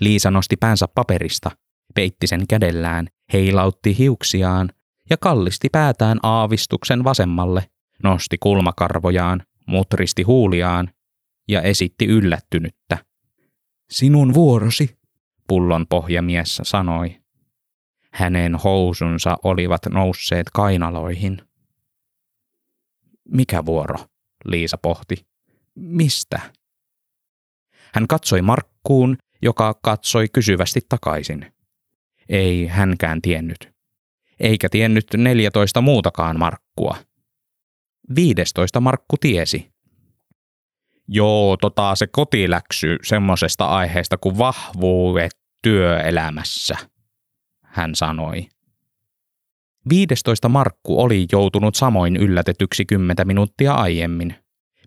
Liisa 0.00 0.30
nosti 0.30 0.56
päänsä 0.56 0.88
paperista, 0.94 1.50
peitti 1.94 2.26
sen 2.26 2.46
kädellään, 2.46 3.08
heilautti 3.32 3.98
hiuksiaan 3.98 4.70
ja 5.10 5.16
kallisti 5.16 5.68
päätään 5.72 6.18
aavistuksen 6.22 7.04
vasemmalle, 7.04 7.70
nosti 8.04 8.36
kulmakarvojaan, 8.40 9.42
mutristi 9.66 10.22
huuliaan 10.22 10.90
ja 11.48 11.62
esitti 11.62 12.06
yllättynyttä. 12.06 12.98
Sinun 13.90 14.34
vuorosi, 14.34 14.98
pullon 15.48 15.86
pohjamies 15.86 16.60
sanoi. 16.62 17.20
Hänen 18.12 18.54
housunsa 18.54 19.36
olivat 19.42 19.86
nousseet 19.86 20.50
kainaloihin. 20.50 21.42
Mikä 23.28 23.66
vuoro? 23.66 23.96
Liisa 24.44 24.78
pohti. 24.78 25.26
Mistä? 25.74 26.40
Hän 27.94 28.06
katsoi 28.08 28.42
Markkuun, 28.42 29.18
joka 29.42 29.74
katsoi 29.82 30.28
kysyvästi 30.28 30.80
takaisin. 30.88 31.52
Ei 32.28 32.66
hänkään 32.66 33.22
tiennyt. 33.22 33.74
Eikä 34.40 34.68
tiennyt 34.68 35.06
neljätoista 35.16 35.80
muutakaan 35.80 36.38
Markkua. 36.38 36.96
Viidestoista 38.16 38.80
Markku 38.80 39.16
tiesi. 39.20 39.74
Joo, 41.08 41.56
tota 41.56 41.94
se 41.94 42.06
kotiläksy 42.06 42.96
semmosesta 43.02 43.66
aiheesta 43.66 44.16
kuin 44.16 44.38
vahvuudet 44.38 45.32
työelämässä, 45.62 46.76
hän 47.64 47.94
sanoi. 47.94 48.48
15 49.88 50.48
Markku 50.48 51.02
oli 51.02 51.26
joutunut 51.32 51.74
samoin 51.74 52.16
yllätetyksi 52.16 52.84
kymmentä 52.84 53.24
minuuttia 53.24 53.74
aiemmin, 53.74 54.34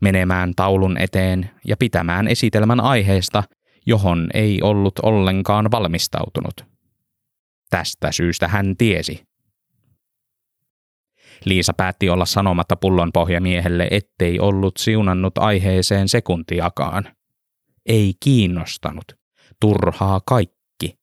menemään 0.01 0.53
taulun 0.55 0.97
eteen 0.97 1.49
ja 1.67 1.77
pitämään 1.77 2.27
esitelmän 2.27 2.79
aiheesta, 2.79 3.43
johon 3.85 4.29
ei 4.33 4.61
ollut 4.61 4.99
ollenkaan 4.99 5.71
valmistautunut. 5.71 6.65
Tästä 7.69 8.11
syystä 8.11 8.47
hän 8.47 8.77
tiesi. 8.77 9.26
Liisa 11.45 11.73
päätti 11.73 12.09
olla 12.09 12.25
sanomatta 12.25 12.75
pullon 12.75 13.11
pohjamiehelle, 13.11 13.87
ettei 13.91 14.39
ollut 14.39 14.77
siunannut 14.77 15.37
aiheeseen 15.37 16.09
sekuntiakaan. 16.09 17.03
Ei 17.85 18.13
kiinnostanut. 18.19 19.05
Turhaa 19.61 20.21
kaikki. 20.25 20.99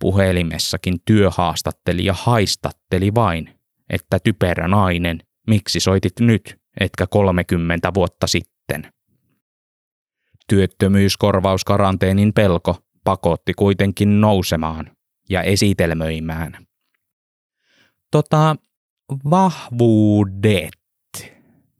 Puhelimessakin 0.00 0.98
työhaastatteli 1.04 2.04
ja 2.04 2.12
haistatteli 2.12 3.14
vain, 3.14 3.54
että 3.90 4.18
typerä 4.18 4.68
nainen, 4.68 5.18
miksi 5.46 5.80
soitit 5.80 6.20
nyt, 6.20 6.56
etkä 6.80 7.06
30 7.06 7.94
vuotta 7.94 8.26
sitten. 8.26 8.92
Työttömyyskorvauskaranteenin 10.48 12.32
pelko 12.32 12.76
pakotti 13.04 13.54
kuitenkin 13.54 14.20
nousemaan 14.20 14.90
ja 15.30 15.42
esitelmöimään. 15.42 16.66
Tota, 18.10 18.56
vahvuudet. 19.30 20.70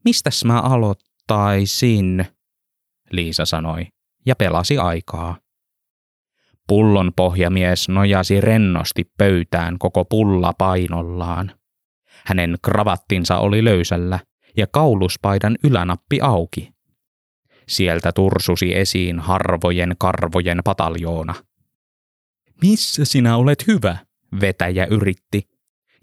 Mistäs 0.05 0.45
mä 0.45 0.61
aloittaisin? 0.61 2.27
Liisa 3.11 3.45
sanoi 3.45 3.87
ja 4.27 4.37
pelasi 4.37 4.79
aikaa. 4.79 5.37
Pullon 6.69 7.13
pohjamies 7.17 7.89
nojasi 7.89 8.41
rennosti 8.41 9.11
pöytään 9.19 9.79
koko 9.79 10.05
pulla 10.05 10.53
painollaan. 10.59 11.53
Hänen 12.25 12.57
kravattinsa 12.63 13.39
oli 13.39 13.65
löysällä 13.65 14.21
ja 14.57 14.67
kauluspaidan 14.67 15.59
ylänappi 15.65 16.21
auki. 16.21 16.73
Sieltä 17.69 18.13
tursusi 18.13 18.77
esiin 18.77 19.21
harvojen 19.21 19.95
karvojen 19.99 20.61
pataljoona. 20.65 21.35
Missä 22.63 23.05
sinä 23.05 23.37
olet 23.37 23.67
hyvä? 23.67 23.97
vetäjä 24.41 24.87
yritti, 24.91 25.49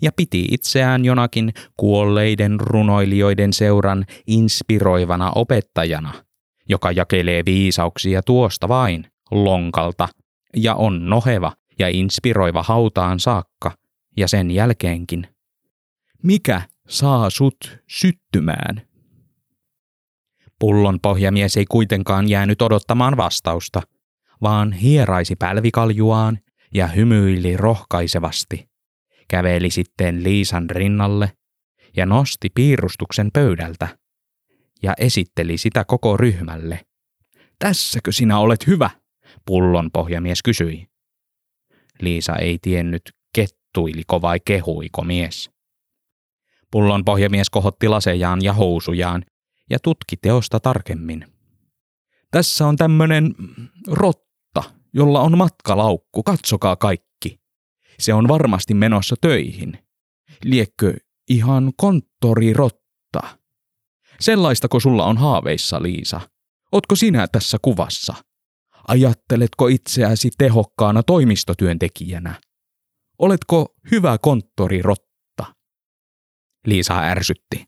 ja 0.01 0.11
piti 0.15 0.47
itseään 0.51 1.05
jonakin 1.05 1.53
kuolleiden 1.77 2.59
runoilijoiden 2.59 3.53
seuran 3.53 4.05
inspiroivana 4.27 5.31
opettajana, 5.35 6.13
joka 6.69 6.91
jakelee 6.91 7.45
viisauksia 7.45 8.21
tuosta 8.23 8.67
vain, 8.67 9.05
lonkalta 9.31 10.07
ja 10.55 10.75
on 10.75 11.09
noheva 11.09 11.51
ja 11.79 11.89
inspiroiva 11.89 12.63
hautaan 12.63 13.19
saakka 13.19 13.71
ja 14.17 14.27
sen 14.27 14.51
jälkeenkin. 14.51 15.27
Mikä 16.23 16.61
saa 16.87 17.29
sut 17.29 17.77
syttymään? 17.87 18.81
Pullon 20.59 20.99
pohjamies 21.01 21.57
ei 21.57 21.65
kuitenkaan 21.65 22.29
jäänyt 22.29 22.61
odottamaan 22.61 23.17
vastausta, 23.17 23.81
vaan 24.41 24.71
hieraisi 24.71 25.35
pälvikaljuaan 25.35 26.39
ja 26.73 26.87
hymyili 26.87 27.57
rohkaisevasti. 27.57 28.74
Käveli 29.27 29.69
sitten 29.69 30.23
Liisan 30.23 30.69
rinnalle 30.69 31.31
ja 31.95 32.05
nosti 32.05 32.49
piirustuksen 32.49 33.29
pöydältä 33.33 33.97
ja 34.83 34.93
esitteli 34.97 35.57
sitä 35.57 35.85
koko 35.85 36.17
ryhmälle. 36.17 36.85
Tässäkö 37.59 38.11
sinä 38.11 38.39
olet 38.39 38.67
hyvä? 38.67 38.89
pullon 39.45 39.91
pohjamies 39.91 40.43
kysyi. 40.43 40.87
Liisa 42.01 42.35
ei 42.35 42.59
tiennyt, 42.61 43.01
kettuiliko 43.35 44.21
vai 44.21 44.39
kehuiko 44.45 45.01
mies. 45.01 45.49
Pullon 46.71 47.05
pohjamies 47.05 47.49
kohotti 47.49 47.87
lasejaan 47.87 48.43
ja 48.43 48.53
housujaan 48.53 49.25
ja 49.69 49.79
tutki 49.79 50.17
teosta 50.17 50.59
tarkemmin. 50.59 51.25
Tässä 52.31 52.67
on 52.67 52.75
tämmönen 52.75 53.35
rotta, 53.87 54.63
jolla 54.93 55.21
on 55.21 55.37
matkalaukku, 55.37 56.23
katsokaa 56.23 56.75
kaikki. 56.75 57.04
Se 57.99 58.13
on 58.13 58.27
varmasti 58.27 58.73
menossa 58.73 59.15
töihin. 59.21 59.79
Liekkö 60.43 60.93
ihan 61.29 61.73
konttorirotta? 61.77 63.37
Sellaistako 64.19 64.79
sulla 64.79 65.05
on 65.05 65.17
haaveissa, 65.17 65.81
Liisa? 65.81 66.21
Otko 66.71 66.95
sinä 66.95 67.27
tässä 67.27 67.57
kuvassa? 67.61 68.15
Ajatteletko 68.87 69.67
itseäsi 69.67 70.29
tehokkaana 70.37 71.03
toimistotyöntekijänä? 71.03 72.41
Oletko 73.19 73.75
hyvä 73.91 74.17
konttorirotta? 74.21 75.55
Liisa 76.67 76.99
ärsytti. 76.99 77.65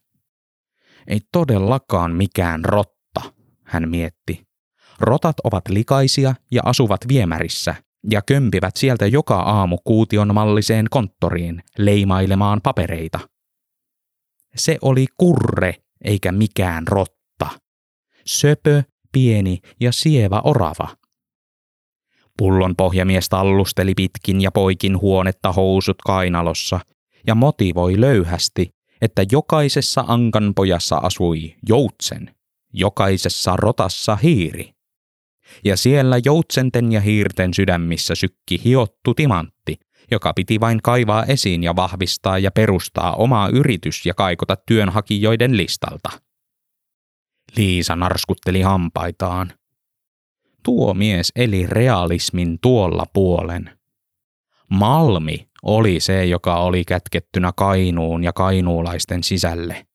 Ei 1.08 1.20
todellakaan 1.32 2.16
mikään 2.16 2.66
rotta, 2.66 3.34
hän 3.64 3.90
mietti. 3.90 4.48
Rotat 5.00 5.36
ovat 5.44 5.68
likaisia 5.70 6.36
ja 6.52 6.62
asuvat 6.66 7.02
viemärissä 7.08 7.76
ja 8.12 8.22
kömpivät 8.22 8.76
sieltä 8.76 9.08
joka 9.08 9.40
aamu 9.40 9.78
kuution 9.84 10.34
malliseen 10.34 10.86
konttoriin 10.90 11.64
leimailemaan 11.78 12.62
papereita. 12.64 13.20
Se 14.56 14.78
oli 14.82 15.06
kurre 15.18 15.76
eikä 16.04 16.32
mikään 16.32 16.88
rotta. 16.88 17.50
Söpö, 18.26 18.84
pieni 19.12 19.60
ja 19.80 19.92
sievä 19.92 20.42
orava. 20.44 20.88
Pullon 22.38 22.76
pohjamies 22.76 23.30
tallusteli 23.30 23.94
pitkin 23.96 24.42
ja 24.42 24.52
poikin 24.52 25.02
huonetta 25.02 25.52
housut 25.52 26.02
kainalossa 26.02 26.80
ja 27.28 27.36
motivoi 27.36 28.02
löyhästi, 28.02 28.70
että 29.02 29.26
jokaisessa 29.32 30.04
ankanpojassa 30.08 30.98
asui 30.98 31.56
joutsen, 31.70 32.36
jokaisessa 32.74 33.56
rotassa 33.56 34.16
hiiri. 34.16 34.77
Ja 35.66 35.78
siellä 35.78 36.20
joutsenten 36.26 36.92
ja 36.92 37.02
hiirten 37.02 37.54
sydämissä 37.54 38.16
sykki 38.16 38.62
hiottu 38.64 39.14
timantti, 39.14 39.80
joka 40.12 40.34
piti 40.34 40.60
vain 40.60 40.82
kaivaa 40.84 41.26
esiin 41.26 41.64
ja 41.64 41.76
vahvistaa 41.76 42.40
ja 42.40 42.52
perustaa 42.52 43.16
omaa 43.16 43.50
yritys 43.50 44.06
ja 44.06 44.14
kaikota 44.14 44.56
työnhakijoiden 44.56 45.58
listalta. 45.58 46.10
Liisa 47.58 47.96
narskutteli 47.96 48.62
hampaitaan 48.62 49.52
tuo 50.64 50.94
mies 50.94 51.32
eli 51.36 51.66
realismin 51.68 52.58
tuolla 52.62 53.06
puolen. 53.14 53.78
Malmi 54.70 55.48
oli 55.64 56.00
se, 56.00 56.26
joka 56.26 56.56
oli 56.56 56.86
kätkettynä 56.86 57.52
Kainuun 57.56 58.24
ja 58.24 58.34
kainuulaisten 58.34 59.24
sisälle. 59.24 59.88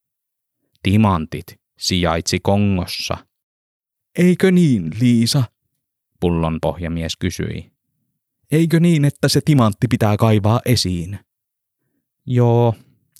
Timantit 0.82 1.60
sijaitsi 1.78 2.40
Kongossa. 2.40 3.16
Eikö 4.18 4.50
niin, 4.50 4.90
Liisa? 5.00 5.44
Pullon 6.20 6.58
pohjamies 6.62 7.16
kysyi. 7.16 7.72
Eikö 8.50 8.80
niin, 8.80 9.04
että 9.04 9.28
se 9.28 9.40
timantti 9.44 9.86
pitää 9.88 10.16
kaivaa 10.16 10.60
esiin? 10.64 11.18
Joo, 12.26 12.74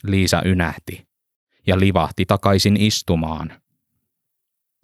Liisa 0.05 0.42
ynähti 0.44 1.07
ja 1.66 1.81
livahti 1.81 2.26
takaisin 2.26 2.76
istumaan. 2.76 3.62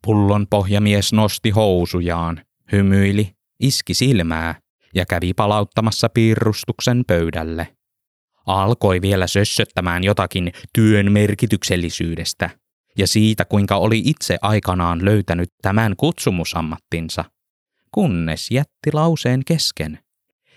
Pullon 0.03 0.47
pohjamies 0.51 1.13
nosti 1.13 1.51
housujaan, 1.51 2.45
hymyili, 2.73 3.37
iski 3.61 3.95
silmää 3.95 4.61
ja 4.95 5.07
kävi 5.07 5.35
palauttamassa 5.35 6.09
piirustuksen 6.09 7.05
pöydälle. 7.07 7.77
Alkoi 8.47 9.03
vielä 9.03 9.27
sössöttämään 9.27 10.05
jotakin 10.05 10.53
työn 10.73 11.13
merkityksellisyydestä 11.13 12.51
ja 12.99 13.07
siitä, 13.07 13.45
kuinka 13.45 13.77
oli 13.77 14.03
itse 14.05 14.39
aikanaan 14.43 15.05
löytänyt 15.05 15.53
tämän 15.63 15.97
kutsumusammattinsa, 15.97 17.25
kunnes 17.93 18.51
jätti 18.51 18.93
lauseen 18.93 19.45
kesken, 19.45 19.99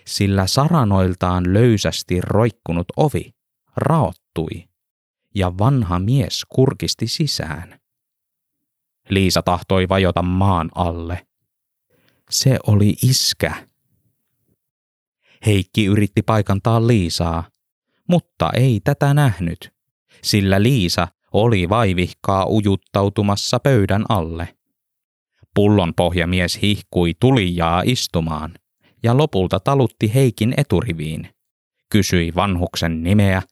sillä 0.06 0.46
saranoiltaan 0.46 1.52
löysästi 1.52 2.20
roikkunut 2.20 2.86
ovi 2.96 3.34
raottui 3.76 4.68
ja 5.34 5.58
vanha 5.58 5.98
mies 5.98 6.44
kurkisti 6.48 7.06
sisään. 7.06 7.80
Liisa 9.08 9.42
tahtoi 9.42 9.88
vajota 9.88 10.22
maan 10.22 10.70
alle. 10.74 11.26
Se 12.30 12.58
oli 12.66 12.96
iskä. 13.02 13.68
Heikki 15.46 15.84
yritti 15.84 16.22
paikantaa 16.22 16.86
Liisaa, 16.86 17.44
mutta 18.08 18.50
ei 18.56 18.80
tätä 18.84 19.14
nähnyt, 19.14 19.72
sillä 20.22 20.62
Liisa 20.62 21.08
oli 21.32 21.68
vaivihkaa 21.68 22.46
ujuttautumassa 22.46 23.60
pöydän 23.60 24.04
alle. 24.08 24.48
Pullon 25.54 25.94
pohjamies 25.94 26.58
hihkui 26.62 27.12
tulijaa 27.20 27.82
istumaan 27.84 28.54
ja 29.02 29.16
lopulta 29.16 29.60
talutti 29.60 30.14
Heikin 30.14 30.54
eturiviin. 30.56 31.28
Kysyi 31.90 32.32
vanhuksen 32.34 33.02
nimeä 33.02 33.42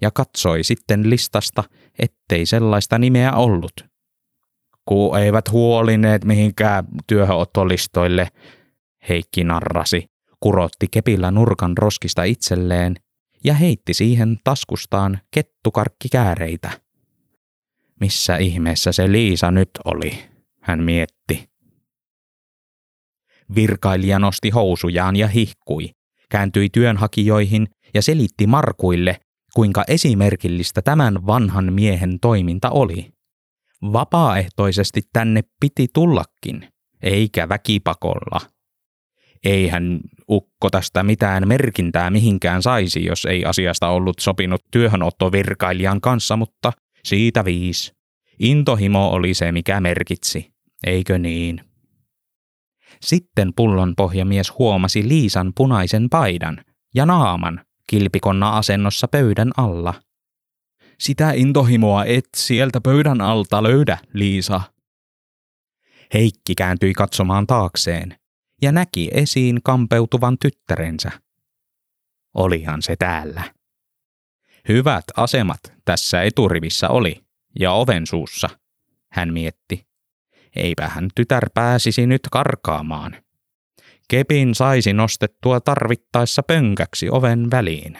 ja 0.00 0.10
katsoi 0.10 0.64
sitten 0.64 1.10
listasta, 1.10 1.64
ettei 1.98 2.46
sellaista 2.46 2.98
nimeä 2.98 3.32
ollut. 3.32 3.72
Ku 4.84 5.14
eivät 5.14 5.52
huolineet 5.52 6.24
mihinkään 6.24 6.84
työhönottolistoille, 7.06 8.28
Heikki 9.08 9.44
narrasi, 9.44 10.06
kurotti 10.40 10.86
kepillä 10.90 11.30
nurkan 11.30 11.78
roskista 11.78 12.24
itselleen 12.24 12.94
ja 13.44 13.54
heitti 13.54 13.94
siihen 13.94 14.36
taskustaan 14.44 15.18
kettukarkkikääreitä. 15.30 16.85
Missä 18.00 18.36
ihmeessä 18.36 18.92
se 18.92 19.12
Liisa 19.12 19.50
nyt 19.50 19.70
oli, 19.84 20.18
hän 20.60 20.82
mietti. 20.82 21.48
Virkailija 23.54 24.18
nosti 24.18 24.50
housujaan 24.50 25.16
ja 25.16 25.28
hihkui, 25.28 25.90
kääntyi 26.30 26.68
työnhakijoihin 26.68 27.66
ja 27.94 28.02
selitti 28.02 28.46
Markuille, 28.46 29.20
kuinka 29.54 29.84
esimerkillistä 29.88 30.82
tämän 30.82 31.26
vanhan 31.26 31.72
miehen 31.72 32.20
toiminta 32.20 32.70
oli. 32.70 33.10
Vapaaehtoisesti 33.92 35.02
tänne 35.12 35.40
piti 35.60 35.86
tullakin, 35.94 36.68
eikä 37.02 37.48
väkipakolla. 37.48 38.40
Eihän 39.44 40.00
ukko 40.30 40.70
tästä 40.70 41.02
mitään 41.02 41.48
merkintää 41.48 42.10
mihinkään 42.10 42.62
saisi, 42.62 43.04
jos 43.04 43.24
ei 43.24 43.44
asiasta 43.44 43.88
ollut 43.88 44.18
sopinut 44.18 44.60
työhönottovirkailijan 44.70 46.00
kanssa, 46.00 46.36
mutta 46.36 46.72
siitä 47.06 47.44
viis. 47.44 47.92
Intohimo 48.38 49.08
oli 49.08 49.34
se, 49.34 49.52
mikä 49.52 49.80
merkitsi, 49.80 50.52
eikö 50.86 51.18
niin? 51.18 51.60
Sitten 53.02 53.52
pullon 53.56 53.94
pohjamies 53.96 54.52
huomasi 54.58 55.08
Liisan 55.08 55.52
punaisen 55.56 56.08
paidan 56.10 56.64
ja 56.94 57.06
naaman 57.06 57.64
kilpikonna 57.86 58.56
asennossa 58.56 59.08
pöydän 59.08 59.50
alla. 59.56 59.94
Sitä 61.00 61.32
intohimoa 61.32 62.04
et 62.04 62.28
sieltä 62.36 62.80
pöydän 62.80 63.20
alta 63.20 63.62
löydä, 63.62 63.98
Liisa. 64.12 64.60
Heikki 66.14 66.54
kääntyi 66.54 66.92
katsomaan 66.92 67.46
taakseen 67.46 68.18
ja 68.62 68.72
näki 68.72 69.10
esiin 69.12 69.62
kampeutuvan 69.64 70.36
tyttärensä. 70.38 71.10
Olihan 72.34 72.82
se 72.82 72.96
täällä. 72.96 73.55
Hyvät 74.68 75.04
asemat 75.16 75.60
tässä 75.84 76.22
eturivissä 76.22 76.88
oli, 76.88 77.24
ja 77.60 77.72
oven 77.72 78.06
suussa, 78.06 78.48
hän 79.12 79.32
mietti. 79.32 79.86
Eipä 80.56 80.88
hän 80.88 81.08
tytär 81.14 81.50
pääsisi 81.54 82.06
nyt 82.06 82.20
karkaamaan. 82.32 83.16
Kepin 84.08 84.54
saisi 84.54 84.92
nostettua 84.92 85.60
tarvittaessa 85.60 86.42
pönkäksi 86.42 87.08
oven 87.10 87.50
väliin. 87.50 87.98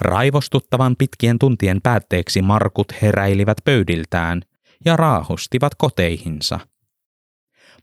Raivostuttavan 0.00 0.96
pitkien 0.96 1.38
tuntien 1.38 1.80
päätteeksi 1.82 2.42
markut 2.42 3.02
heräilivät 3.02 3.58
pöydiltään 3.64 4.42
ja 4.84 4.96
raahustivat 4.96 5.74
koteihinsa. 5.74 6.60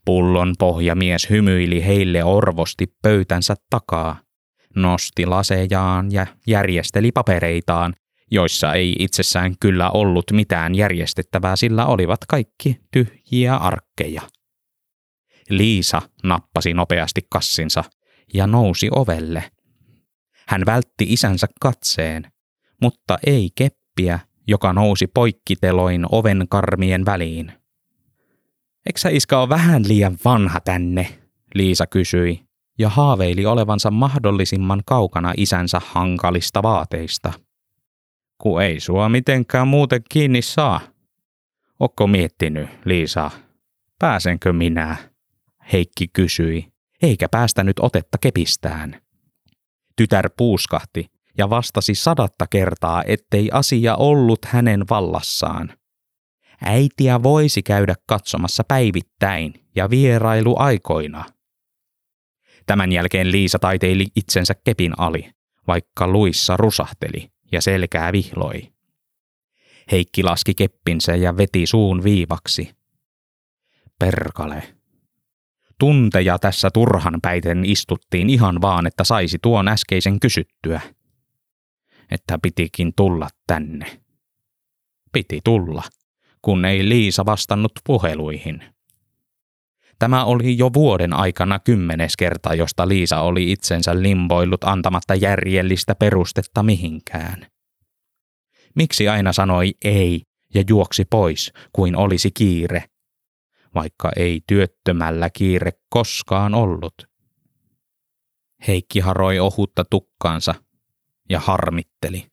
Pullon 0.06 0.54
pohjamies 0.60 1.30
hymyili 1.30 1.86
heille 1.86 2.24
orvosti 2.24 2.94
pöytänsä 3.02 3.56
takaa, 3.70 4.25
nosti 4.76 5.26
lasejaan 5.26 6.12
ja 6.12 6.28
järjesteli 6.48 7.12
papereitaan, 7.12 7.94
joissa 8.32 8.74
ei 8.74 8.96
itsessään 9.00 9.56
kyllä 9.60 9.90
ollut 9.90 10.32
mitään 10.32 10.76
järjestettävää, 10.76 11.56
sillä 11.56 11.86
olivat 11.86 12.20
kaikki 12.28 12.80
tyhjiä 12.92 13.56
arkkeja. 13.56 14.22
Liisa 15.50 16.02
nappasi 16.24 16.74
nopeasti 16.74 17.22
kassinsa 17.30 17.84
ja 18.34 18.48
nousi 18.48 18.90
ovelle. 18.92 19.52
Hän 20.48 20.66
vältti 20.66 21.06
isänsä 21.10 21.48
katseen, 21.62 22.32
mutta 22.82 23.18
ei 23.26 23.50
keppiä, 23.56 24.20
joka 24.48 24.74
nousi 24.74 25.08
poikkiteloin 25.08 26.06
oven 26.12 26.46
karmien 26.50 27.06
väliin. 27.06 27.52
Eksä 28.86 29.10
iska 29.10 29.42
on 29.42 29.50
vähän 29.50 29.88
liian 29.88 30.18
vanha 30.26 30.60
tänne, 30.60 31.20
Liisa 31.54 31.88
kysyi, 31.88 32.45
ja 32.80 32.90
haaveili 32.90 33.46
olevansa 33.46 33.92
mahdollisimman 33.92 34.82
kaukana 34.86 35.34
isänsä 35.38 35.82
hankalista 35.86 36.64
vaateista. 36.64 37.34
Ku 38.38 38.58
ei 38.58 38.80
sua 38.80 39.10
mitenkään 39.10 39.68
muuten 39.68 40.02
kiinni 40.10 40.42
saa. 40.42 40.80
Okko 41.80 42.08
miettinyt, 42.08 42.70
Liisa, 42.86 43.32
pääsenkö 44.00 44.54
minä? 44.54 44.98
Heikki 45.74 46.08
kysyi, 46.08 46.68
eikä 47.02 47.30
päästänyt 47.30 47.80
otetta 47.80 48.18
kepistään. 48.18 49.02
Tytär 49.96 50.30
puuskahti 50.38 51.06
ja 51.38 51.50
vastasi 51.50 51.96
sadatta 51.96 52.48
kertaa, 52.48 53.04
ettei 53.06 53.50
asia 53.52 53.96
ollut 53.96 54.46
hänen 54.46 54.84
vallassaan. 54.90 55.74
Äitiä 56.62 57.24
voisi 57.24 57.64
käydä 57.64 57.96
katsomassa 58.08 58.64
päivittäin 58.68 59.54
ja 59.76 59.90
vierailu 59.90 60.56
aikoina. 60.60 61.26
Tämän 62.66 62.92
jälkeen 62.92 63.32
Liisa 63.32 63.60
taiteili 63.60 64.06
itsensä 64.16 64.54
kepin 64.64 64.94
ali, 64.98 65.30
vaikka 65.68 66.08
luissa 66.08 66.58
rusahteli 66.58 67.30
ja 67.52 67.62
selkää 67.62 68.12
vihloi. 68.12 68.74
Heikki 69.92 70.24
laski 70.24 70.54
keppinsä 70.54 71.16
ja 71.16 71.38
veti 71.38 71.66
suun 71.66 72.04
viivaksi. 72.04 72.72
Perkale, 74.00 74.76
Tunteja 75.80 76.40
tässä 76.40 76.70
turhan 76.74 77.20
päiten 77.22 77.66
istuttiin 77.66 78.30
ihan 78.30 78.62
vaan, 78.62 78.88
että 78.88 79.04
saisi 79.04 79.38
tuon 79.42 79.68
äskeisen 79.68 80.20
kysyttyä. 80.20 80.82
Että 82.12 82.40
pitikin 82.42 82.94
tulla 82.96 83.28
tänne. 83.48 84.02
Piti 85.14 85.42
tulla, 85.44 85.84
kun 86.42 86.66
ei 86.66 86.90
Liisa 86.90 87.26
vastannut 87.26 87.72
puheluihin. 87.86 88.75
Tämä 90.00 90.26
oli 90.26 90.58
jo 90.58 90.74
vuoden 90.74 91.14
aikana 91.14 91.60
kymmenes 91.60 92.18
kerta, 92.18 92.54
josta 92.54 92.88
Liisa 92.88 93.20
oli 93.20 93.52
itsensä 93.52 94.02
limboillut 94.02 94.64
antamatta 94.64 95.16
järjellistä 95.16 95.96
perustetta 95.96 96.64
mihinkään. 96.64 97.48
Miksi 98.76 99.08
aina 99.08 99.34
sanoi 99.34 99.74
ei 99.84 100.22
ja 100.54 100.64
juoksi 100.70 101.06
pois, 101.06 101.54
kuin 101.74 101.96
olisi 101.96 102.32
kiire, 102.32 102.84
vaikka 103.76 104.12
ei 104.16 104.42
työttömällä 104.48 105.30
kiire 105.30 105.72
koskaan 105.90 106.54
ollut. 106.56 106.94
Heikki 108.68 109.00
haroi 109.00 109.40
ohutta 109.40 109.86
tukkaansa 109.86 110.56
ja 111.30 111.40
harmitteli. 111.40 112.28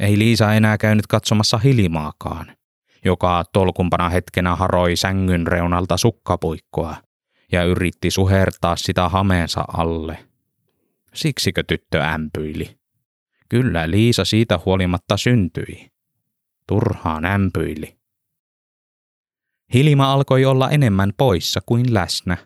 Ei 0.00 0.18
Liisa 0.18 0.54
enää 0.54 0.78
käynyt 0.78 1.06
katsomassa 1.06 1.58
hilimaakaan, 1.58 2.56
joka 3.04 3.44
tolkumpana 3.52 4.08
hetkenä 4.08 4.56
haroi 4.56 4.96
sängyn 4.96 5.46
reunalta 5.46 5.96
sukkapuikkoa 5.96 6.96
ja 7.52 7.64
yritti 7.64 8.10
suhertaa 8.10 8.76
sitä 8.76 9.08
hameensa 9.08 9.64
alle. 9.68 10.18
Siksikö 11.14 11.62
tyttö 11.62 12.02
ämpyili? 12.02 12.78
Kyllä 13.48 13.90
Liisa 13.90 14.24
siitä 14.24 14.60
huolimatta 14.66 15.16
syntyi. 15.16 15.88
Turhaan 16.68 17.24
ämpyili. 17.24 17.96
Hilma 19.74 20.12
alkoi 20.12 20.44
olla 20.44 20.70
enemmän 20.70 21.12
poissa 21.16 21.60
kuin 21.66 21.94
läsnä, 21.94 22.36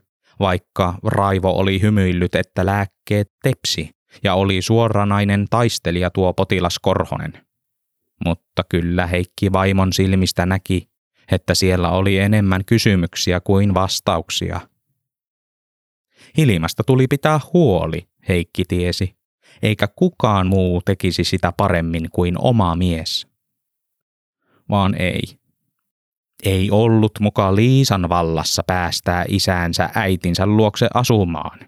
vaikka 0.41 0.95
Raivo 1.05 1.51
oli 1.51 1.81
hymyillyt, 1.81 2.35
että 2.35 2.67
lääkkeet 2.67 3.29
tepsi 3.43 3.91
ja 4.25 4.35
oli 4.35 4.63
suoranainen 4.63 5.47
taistelija 5.51 6.11
tuo 6.11 6.33
potilas 6.35 6.79
Korhonen. 6.83 7.48
Mutta 8.25 8.65
kyllä 8.69 9.07
Heikki 9.07 9.53
vaimon 9.53 9.93
silmistä 9.93 10.47
näki, 10.47 10.89
että 11.33 11.55
siellä 11.55 11.91
oli 11.91 12.19
enemmän 12.19 12.65
kysymyksiä 12.65 13.41
kuin 13.41 13.75
vastauksia. 13.75 14.61
Hilimasta 16.37 16.85
tuli 16.85 17.07
pitää 17.07 17.41
huoli, 17.53 18.09
Heikki 18.29 18.65
tiesi, 18.69 19.17
eikä 19.63 19.89
kukaan 19.97 20.47
muu 20.47 20.83
tekisi 20.85 21.25
sitä 21.25 21.53
paremmin 21.57 22.09
kuin 22.13 22.35
oma 22.39 22.77
mies. 22.77 23.27
Vaan 24.71 24.95
ei. 24.95 25.23
Ei 26.45 26.71
ollut 26.71 27.13
muka 27.21 27.57
Liisan 27.57 28.09
vallassa 28.09 28.63
päästää 28.67 29.25
isäänsä 29.29 29.91
äitinsä 29.95 30.47
luokse 30.47 30.89
asumaan. 30.95 31.59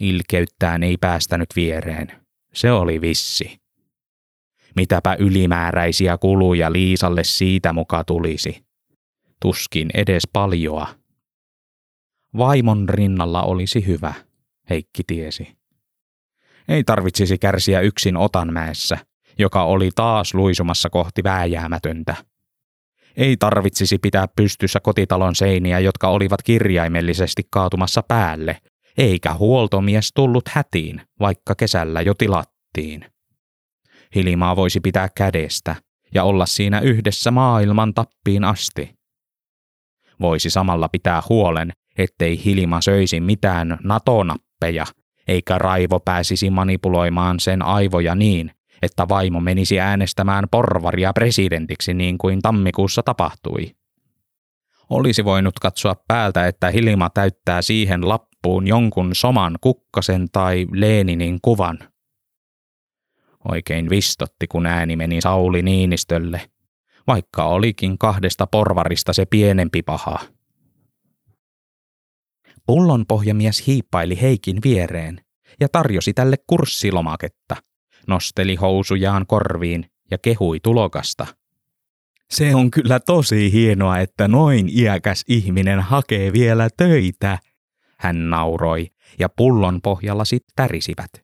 Ilkeyttään 0.00 0.82
ei 0.82 0.96
päästänyt 0.96 1.48
viereen. 1.56 2.12
Se 2.54 2.72
oli 2.72 3.00
vissi. 3.00 3.61
Mitäpä 4.76 5.16
ylimääräisiä 5.18 6.18
kuluja 6.18 6.72
Liisalle 6.72 7.24
siitä 7.24 7.72
muka 7.72 8.04
tulisi. 8.04 8.64
Tuskin 9.42 9.90
edes 9.94 10.22
paljoa. 10.32 10.88
Vaimon 12.36 12.88
rinnalla 12.88 13.42
olisi 13.42 13.86
hyvä, 13.86 14.14
Heikki 14.70 15.02
tiesi. 15.06 15.56
Ei 16.68 16.84
tarvitsisi 16.84 17.38
kärsiä 17.38 17.80
yksin 17.80 18.16
Otanmäessä, 18.16 18.98
joka 19.38 19.64
oli 19.64 19.90
taas 19.94 20.34
luisumassa 20.34 20.90
kohti 20.90 21.24
vääjäämätöntä. 21.24 22.14
Ei 23.16 23.36
tarvitsisi 23.36 23.98
pitää 23.98 24.28
pystyssä 24.36 24.80
kotitalon 24.80 25.34
seiniä, 25.34 25.78
jotka 25.78 26.08
olivat 26.08 26.42
kirjaimellisesti 26.42 27.42
kaatumassa 27.50 28.02
päälle, 28.08 28.58
eikä 28.98 29.34
huoltomies 29.34 30.10
tullut 30.14 30.48
hätiin, 30.48 31.02
vaikka 31.20 31.54
kesällä 31.54 32.00
jo 32.00 32.14
tilattiin. 32.14 33.04
Hilimaa 34.14 34.56
voisi 34.56 34.80
pitää 34.80 35.08
kädestä 35.14 35.76
ja 36.14 36.24
olla 36.24 36.46
siinä 36.46 36.80
yhdessä 36.80 37.30
maailman 37.30 37.94
tappiin 37.94 38.44
asti. 38.44 38.94
Voisi 40.20 40.50
samalla 40.50 40.88
pitää 40.88 41.22
huolen, 41.28 41.72
ettei 41.98 42.44
Hilima 42.44 42.80
söisi 42.80 43.20
mitään 43.20 43.78
natonappeja, 43.84 44.86
eikä 45.28 45.58
Raivo 45.58 46.00
pääsisi 46.00 46.50
manipuloimaan 46.50 47.40
sen 47.40 47.62
aivoja 47.62 48.14
niin, 48.14 48.50
että 48.82 49.08
vaimo 49.08 49.40
menisi 49.40 49.80
äänestämään 49.80 50.44
porvaria 50.50 51.12
presidentiksi 51.12 51.94
niin 51.94 52.18
kuin 52.18 52.42
tammikuussa 52.42 53.02
tapahtui. 53.02 53.70
Olisi 54.90 55.24
voinut 55.24 55.58
katsoa 55.58 55.96
päältä, 56.08 56.46
että 56.46 56.70
Hilima 56.70 57.10
täyttää 57.10 57.62
siihen 57.62 58.08
lappuun 58.08 58.66
jonkun 58.66 59.14
soman 59.14 59.58
kukkasen 59.60 60.28
tai 60.32 60.66
Leeninin 60.72 61.38
kuvan. 61.42 61.78
Oikein 63.48 63.90
vistotti, 63.90 64.46
kun 64.46 64.66
ääni 64.66 64.96
meni 64.96 65.20
Sauli 65.20 65.62
Niinistölle, 65.62 66.50
vaikka 67.06 67.44
olikin 67.44 67.98
kahdesta 67.98 68.46
porvarista 68.46 69.12
se 69.12 69.26
pienempi 69.26 69.82
paha. 69.82 70.18
Pullonpohjamies 72.66 73.66
hiippaili 73.66 74.20
Heikin 74.20 74.58
viereen 74.64 75.20
ja 75.60 75.68
tarjosi 75.68 76.12
tälle 76.12 76.36
kurssilomaketta, 76.46 77.56
nosteli 78.06 78.54
housujaan 78.54 79.26
korviin 79.26 79.86
ja 80.10 80.18
kehui 80.18 80.60
tulokasta. 80.60 81.26
Se 82.30 82.54
on 82.54 82.70
kyllä 82.70 83.00
tosi 83.00 83.52
hienoa, 83.52 83.98
että 83.98 84.28
noin 84.28 84.68
iäkäs 84.78 85.24
ihminen 85.28 85.80
hakee 85.80 86.32
vielä 86.32 86.68
töitä, 86.76 87.38
hän 87.98 88.30
nauroi, 88.30 88.90
ja 89.18 89.28
pullon 89.28 89.80
pohjalla 89.82 90.24
sit 90.24 90.44
tärisivät. 90.56 91.21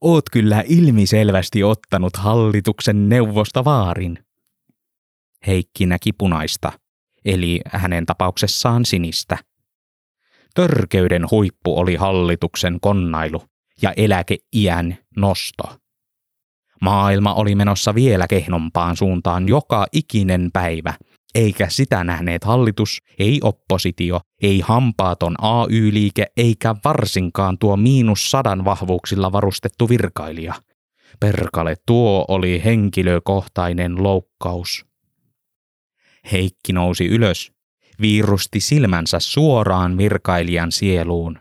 Oot 0.00 0.24
kyllä 0.32 0.64
ilmiselvästi 0.66 1.64
ottanut 1.64 2.16
hallituksen 2.16 3.08
neuvosta 3.08 3.64
vaarin. 3.64 4.18
Heikki 5.46 5.86
näki 5.86 6.12
punaista, 6.12 6.72
eli 7.24 7.60
hänen 7.66 8.06
tapauksessaan 8.06 8.84
sinistä– 8.84 9.38
Törkeyden 10.54 11.30
huippu 11.30 11.78
oli 11.78 11.96
hallituksen 11.96 12.78
konnailu 12.80 13.42
ja 13.82 13.92
eläkeiän 13.96 14.98
nosto. 15.16 15.62
Maailma 16.80 17.34
oli 17.34 17.54
menossa 17.54 17.94
vielä 17.94 18.26
kehnompaan 18.26 18.96
suuntaan 18.96 19.48
joka 19.48 19.86
ikinen 19.92 20.50
päivä, 20.52 20.94
eikä 21.34 21.68
sitä 21.68 22.04
nähneet 22.04 22.44
hallitus, 22.44 22.98
ei 23.18 23.40
oppositio, 23.42 24.20
ei 24.42 24.60
hampaaton 24.60 25.34
AY-liike, 25.38 26.26
eikä 26.36 26.74
varsinkaan 26.84 27.58
tuo 27.58 27.76
miinus 27.76 28.30
sadan 28.30 28.64
vahvuuksilla 28.64 29.32
varustettu 29.32 29.88
virkailija. 29.88 30.54
Perkale, 31.20 31.76
tuo 31.86 32.24
oli 32.28 32.62
henkilökohtainen 32.64 34.02
loukkaus. 34.02 34.86
Heikki 36.32 36.72
nousi 36.72 37.06
ylös 37.06 37.52
viirusti 38.00 38.60
silmänsä 38.60 39.20
suoraan 39.20 39.98
virkailijan 39.98 40.72
sieluun 40.72 41.38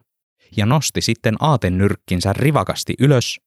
ja 0.58 0.65
nosti 0.65 1.02
sitten 1.02 1.36
aatennyrkkinsä 1.39 2.34
rivakasti 2.34 2.93
ylös, 2.99 3.39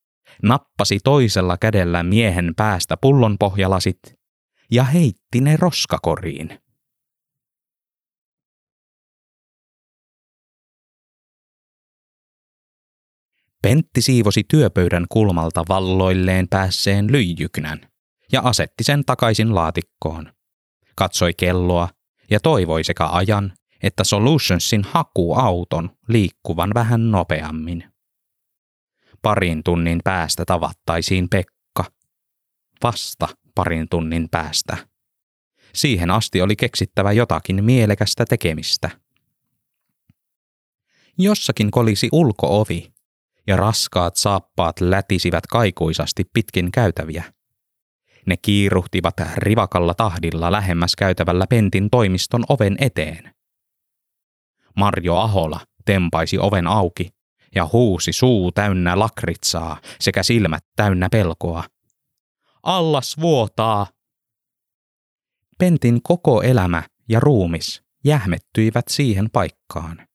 nappasi 0.42 0.98
toisella 1.04 1.56
kädellä 1.56 2.02
miehen 2.02 2.52
päästä 2.56 2.96
pullon 2.96 3.36
pohjalasit 3.38 3.98
ja 4.72 4.84
heitti 4.84 5.40
ne 5.40 5.56
roskakoriin. 5.56 6.58
Pentti 13.62 14.02
siivosi 14.02 14.42
työpöydän 14.48 15.06
kulmalta 15.08 15.64
valloilleen 15.68 16.48
päässeen 16.48 17.12
lyijyknän 17.12 17.80
ja 18.32 18.40
asetti 18.44 18.84
sen 18.84 19.04
takaisin 19.04 19.54
laatikkoon. 19.54 20.32
Katsoi 20.96 21.34
kelloa 21.34 21.88
ja 22.30 22.40
toivoi 22.40 22.84
sekä 22.84 23.06
ajan 23.06 23.52
että 23.82 24.04
Solutionsin 24.04 24.84
hakuauton 24.84 25.90
liikkuvan 26.08 26.70
vähän 26.74 27.10
nopeammin. 27.10 27.84
Parin 29.22 29.62
tunnin 29.64 30.00
päästä 30.04 30.44
tavattaisiin 30.44 31.28
Pekka. 31.28 31.61
Vasta 32.82 33.28
parin 33.54 33.88
tunnin 33.88 34.28
päästä. 34.30 34.76
Siihen 35.74 36.10
asti 36.10 36.42
oli 36.42 36.56
keksittävä 36.56 37.12
jotakin 37.12 37.64
mielekästä 37.64 38.24
tekemistä. 38.24 38.90
Jossakin 41.18 41.70
kolisi 41.70 42.08
ulkoovi, 42.12 42.92
ja 43.46 43.56
raskaat 43.56 44.16
saappaat 44.16 44.80
lätisivät 44.80 45.46
kaikuisasti 45.46 46.24
pitkin 46.32 46.72
käytäviä. 46.72 47.24
Ne 48.26 48.36
kiiruhtivat 48.36 49.14
rivakalla 49.36 49.94
tahdilla 49.94 50.52
lähemmäs 50.52 50.96
käytävällä 50.96 51.46
Pentin 51.46 51.90
toimiston 51.90 52.44
oven 52.48 52.76
eteen. 52.78 53.34
Marjo 54.76 55.16
Ahola 55.16 55.60
tempaisi 55.84 56.38
oven 56.38 56.66
auki 56.66 57.08
ja 57.54 57.68
huusi 57.72 58.12
suu 58.12 58.52
täynnä 58.52 58.98
lakritsaa 58.98 59.80
sekä 60.00 60.22
silmät 60.22 60.64
täynnä 60.76 61.08
pelkoa. 61.08 61.64
Allas 62.62 63.16
vuotaa! 63.20 63.86
Pentin 65.58 66.02
koko 66.02 66.42
elämä 66.42 66.82
ja 67.08 67.20
ruumis 67.20 67.82
jähmettyivät 68.04 68.88
siihen 68.88 69.30
paikkaan 69.30 70.06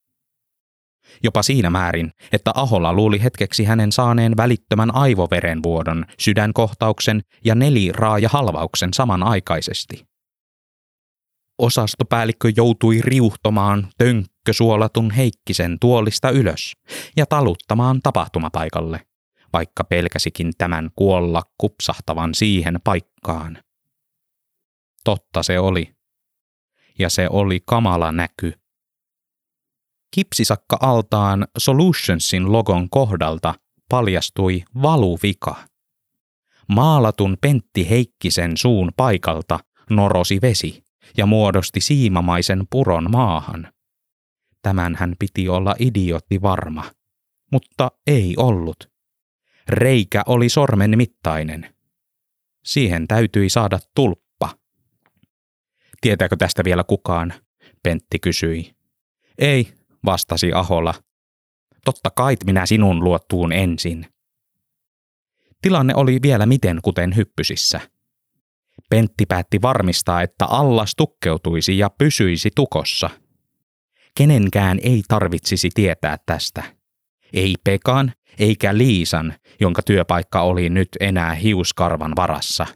jopa 1.22 1.42
siinä 1.42 1.70
määrin, 1.70 2.12
että 2.32 2.50
Ahola 2.54 2.92
luuli 2.92 3.22
hetkeksi 3.22 3.64
hänen 3.64 3.92
saaneen 3.92 4.36
välittömän 4.36 4.94
aivoverenvuodon, 4.94 6.04
sydänkohtauksen 6.18 7.22
ja 7.44 7.54
neliraajahalvauksen 7.54 8.94
samanaikaisesti. 8.94 10.04
Osastopäällikkö 11.58 12.52
joutui 12.56 13.00
riuhtomaan 13.00 13.88
tönkkösuolatun 13.98 15.10
Heikkisen 15.10 15.78
tuolista 15.80 16.30
ylös 16.30 16.72
ja 17.16 17.26
taluttamaan 17.26 18.00
tapahtumapaikalle, 18.02 19.00
vaikka 19.52 19.84
pelkäsikin 19.84 20.52
tämän 20.58 20.90
kuolla 20.96 21.42
kupsahtavan 21.58 22.34
siihen 22.34 22.80
paikkaan. 22.84 23.58
Totta 25.04 25.42
se 25.42 25.58
oli. 25.58 25.94
Ja 26.98 27.08
se 27.08 27.28
oli 27.30 27.60
kamala 27.66 28.12
näky 28.12 28.52
kipsisakka 30.10 30.76
altaan 30.80 31.46
Solutionsin 31.58 32.52
logon 32.52 32.90
kohdalta 32.90 33.54
paljastui 33.88 34.64
valuvika. 34.82 35.56
Maalatun 36.68 37.36
Pentti 37.40 37.90
Heikkisen 37.90 38.56
suun 38.56 38.92
paikalta 38.96 39.58
norosi 39.90 40.38
vesi 40.42 40.84
ja 41.16 41.26
muodosti 41.26 41.80
siimamaisen 41.80 42.66
puron 42.70 43.10
maahan. 43.10 43.72
Tämän 44.62 44.94
hän 44.94 45.14
piti 45.18 45.48
olla 45.48 45.74
idiotti 45.78 46.42
varma, 46.42 46.84
mutta 47.52 47.90
ei 48.06 48.34
ollut. 48.36 48.90
Reikä 49.68 50.22
oli 50.26 50.48
sormen 50.48 50.96
mittainen. 50.96 51.74
Siihen 52.64 53.08
täytyi 53.08 53.48
saada 53.48 53.78
tulppa. 53.94 54.50
Tietääkö 56.00 56.36
tästä 56.36 56.64
vielä 56.64 56.84
kukaan? 56.84 57.34
Pentti 57.82 58.18
kysyi. 58.18 58.74
Ei, 59.38 59.72
vastasi 60.04 60.52
Ahola. 60.52 60.94
Totta 61.84 62.10
kai 62.10 62.36
minä 62.46 62.66
sinun 62.66 63.04
luottuun 63.04 63.52
ensin. 63.52 64.06
Tilanne 65.62 65.94
oli 65.94 66.18
vielä 66.22 66.46
miten 66.46 66.78
kuten 66.82 67.16
hyppysissä. 67.16 67.80
Pentti 68.90 69.26
päätti 69.26 69.62
varmistaa, 69.62 70.22
että 70.22 70.46
allas 70.46 70.92
tukkeutuisi 70.96 71.78
ja 71.78 71.90
pysyisi 71.90 72.50
tukossa. 72.54 73.10
Kenenkään 74.16 74.78
ei 74.82 75.02
tarvitsisi 75.08 75.68
tietää 75.74 76.18
tästä. 76.26 76.77
Ei 77.32 77.54
Pekan 77.64 78.12
eikä 78.38 78.78
Liisan, 78.78 79.34
jonka 79.60 79.82
työpaikka 79.82 80.42
oli 80.42 80.68
nyt 80.68 80.88
enää 81.00 81.34
hiuskarvan 81.34 82.12
varassa. 82.16 82.66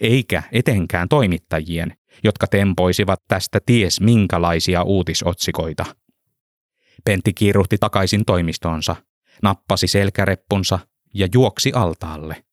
Eikä 0.00 0.42
etenkään 0.52 1.08
toimittajien, 1.08 1.96
jotka 2.24 2.46
tempoisivat 2.46 3.22
tästä 3.28 3.58
ties 3.66 4.00
minkälaisia 4.00 4.82
uutisotsikoita. 4.82 5.84
Pentti 7.04 7.32
kiiruhti 7.32 7.78
takaisin 7.78 8.24
toimistoonsa, 8.24 8.96
nappasi 9.42 9.86
selkäreppunsa 9.86 10.78
ja 11.14 11.28
juoksi 11.34 11.72
altaalle. 11.74 12.44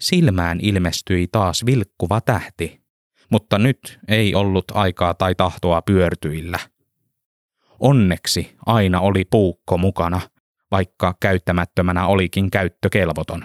Silmään 0.00 0.58
ilmestyi 0.62 1.26
taas 1.32 1.66
vilkkuva 1.66 2.20
tähti, 2.20 2.80
mutta 3.30 3.58
nyt 3.58 3.98
ei 4.08 4.34
ollut 4.34 4.64
aikaa 4.74 5.14
tai 5.14 5.34
tahtoa 5.34 5.82
pyörtyillä. 5.82 6.58
Onneksi 7.80 8.56
aina 8.66 9.00
oli 9.00 9.24
puukko 9.24 9.78
mukana, 9.78 10.20
vaikka 10.70 11.14
käyttämättömänä 11.20 12.06
olikin 12.06 12.50
käyttökelvoton. 12.50 13.44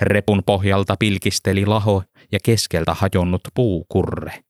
Repun 0.00 0.42
pohjalta 0.46 0.96
pilkisteli 0.98 1.66
laho 1.66 2.02
ja 2.32 2.38
keskeltä 2.44 2.94
hajonnut 2.94 3.42
puukurre. 3.54 4.44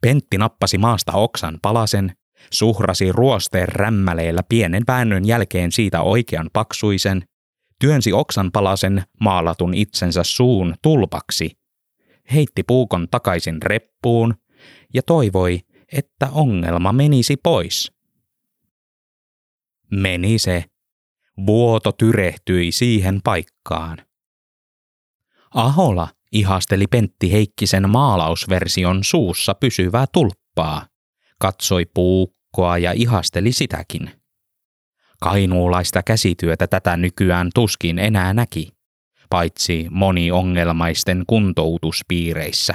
Pentti 0.00 0.38
nappasi 0.38 0.78
maasta 0.78 1.12
oksan 1.12 1.58
palasen, 1.62 2.12
suhrasi 2.52 3.12
ruosteen 3.12 3.68
rämmäleellä 3.68 4.42
pienen 4.48 4.82
väännön 4.88 5.24
jälkeen 5.24 5.72
siitä 5.72 6.00
oikean 6.02 6.50
paksuisen, 6.52 7.22
työnsi 7.80 8.12
oksan 8.12 8.52
palasen 8.52 9.02
maalatun 9.20 9.74
itsensä 9.74 10.22
suun 10.24 10.74
tulpaksi, 10.82 11.50
heitti 12.32 12.62
puukon 12.62 13.08
takaisin 13.10 13.62
reppuun 13.62 14.34
ja 14.94 15.02
toivoi, 15.02 15.60
että 15.92 16.28
ongelma 16.32 16.92
menisi 16.92 17.36
pois. 17.36 17.92
Meni 19.90 20.38
se. 20.38 20.64
Vuoto 21.46 21.92
tyrehtyi 21.92 22.72
siihen 22.72 23.20
paikkaan. 23.24 23.98
Ahola 25.54 26.08
ihasteli 26.32 26.86
Pentti 26.86 27.32
Heikkisen 27.32 27.90
maalausversion 27.90 29.04
suussa 29.04 29.54
pysyvää 29.54 30.06
tulppaa, 30.12 30.86
katsoi 31.38 31.86
puukkoa 31.94 32.78
ja 32.78 32.92
ihasteli 32.92 33.52
sitäkin. 33.52 34.10
Kainuulaista 35.20 36.02
käsityötä 36.02 36.66
tätä 36.66 36.96
nykyään 36.96 37.50
tuskin 37.54 37.98
enää 37.98 38.34
näki, 38.34 38.72
paitsi 39.30 39.86
moniongelmaisten 39.90 41.24
kuntoutuspiireissä. 41.26 42.74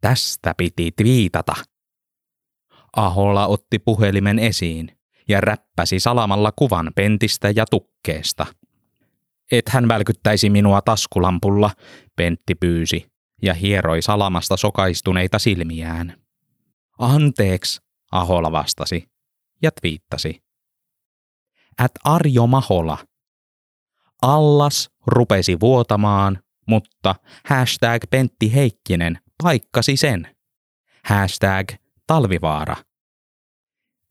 Tästä 0.00 0.54
piti 0.56 0.92
twiitata. 0.96 1.54
Aholla 2.96 3.46
otti 3.46 3.78
puhelimen 3.78 4.38
esiin 4.38 5.01
ja 5.32 5.40
räppäsi 5.40 6.00
salamalla 6.00 6.52
kuvan 6.52 6.92
pentistä 6.94 7.52
ja 7.56 7.66
tukkeesta– 7.66 8.46
et 9.52 9.68
hän 9.68 9.88
välkyttäisi 9.88 10.50
minua 10.50 10.82
taskulampulla, 10.82 11.70
Pentti 12.16 12.54
pyysi 12.54 13.12
ja 13.42 13.54
hieroi 13.54 14.02
salamasta 14.02 14.56
sokaistuneita 14.56 15.38
silmiään. 15.38 16.16
Anteeksi, 16.98 17.80
Ahola 18.12 18.52
vastasi 18.52 19.10
ja 19.62 19.70
twiittasi. 19.80 20.42
At 21.78 21.92
Arjo 22.04 22.46
Mahola. 22.46 22.98
Allas 24.22 24.90
rupesi 25.06 25.60
vuotamaan, 25.60 26.38
mutta 26.68 27.14
hashtag 27.46 28.02
Pentti 28.10 28.54
Heikkinen 28.54 29.18
paikkasi 29.42 29.96
sen. 29.96 30.36
Hashtag 31.04 31.68
Talvivaara. 32.06 32.76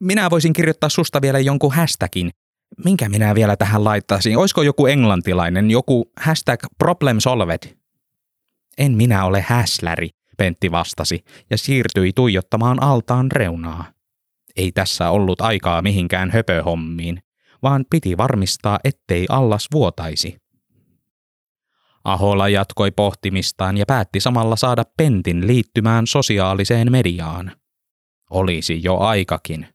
Minä 0.01 0.29
voisin 0.29 0.53
kirjoittaa 0.53 0.89
susta 0.89 1.21
vielä 1.21 1.39
jonkun 1.39 1.73
hashtagin, 1.73 2.31
minkä 2.85 3.09
minä 3.09 3.35
vielä 3.35 3.57
tähän 3.57 3.83
laittaisin? 3.83 4.37
Olisiko 4.37 4.61
joku 4.61 4.85
englantilainen, 4.85 5.71
joku 5.71 6.11
hashtag 6.19 6.59
problem 6.77 7.19
solved? 7.19 7.77
En 8.77 8.91
minä 8.91 9.25
ole 9.25 9.45
häsläri, 9.47 10.09
Pentti 10.37 10.71
vastasi 10.71 11.23
ja 11.49 11.57
siirtyi 11.57 12.13
tuijottamaan 12.15 12.83
altaan 12.83 13.31
reunaa. 13.31 13.85
Ei 14.55 14.71
tässä 14.71 15.09
ollut 15.09 15.41
aikaa 15.41 15.81
mihinkään 15.81 16.31
höpöhommiin, 16.31 17.23
vaan 17.63 17.85
piti 17.89 18.17
varmistaa, 18.17 18.79
ettei 18.83 19.25
allas 19.29 19.67
vuotaisi. 19.73 20.37
Ahola 22.03 22.49
jatkoi 22.49 22.91
pohtimistaan 22.91 23.77
ja 23.77 23.85
päätti 23.85 24.19
samalla 24.19 24.55
saada 24.55 24.83
Pentin 24.97 25.47
liittymään 25.47 26.07
sosiaaliseen 26.07 26.91
mediaan. 26.91 27.51
Olisi 28.29 28.83
jo 28.83 28.97
aikakin. 28.97 29.67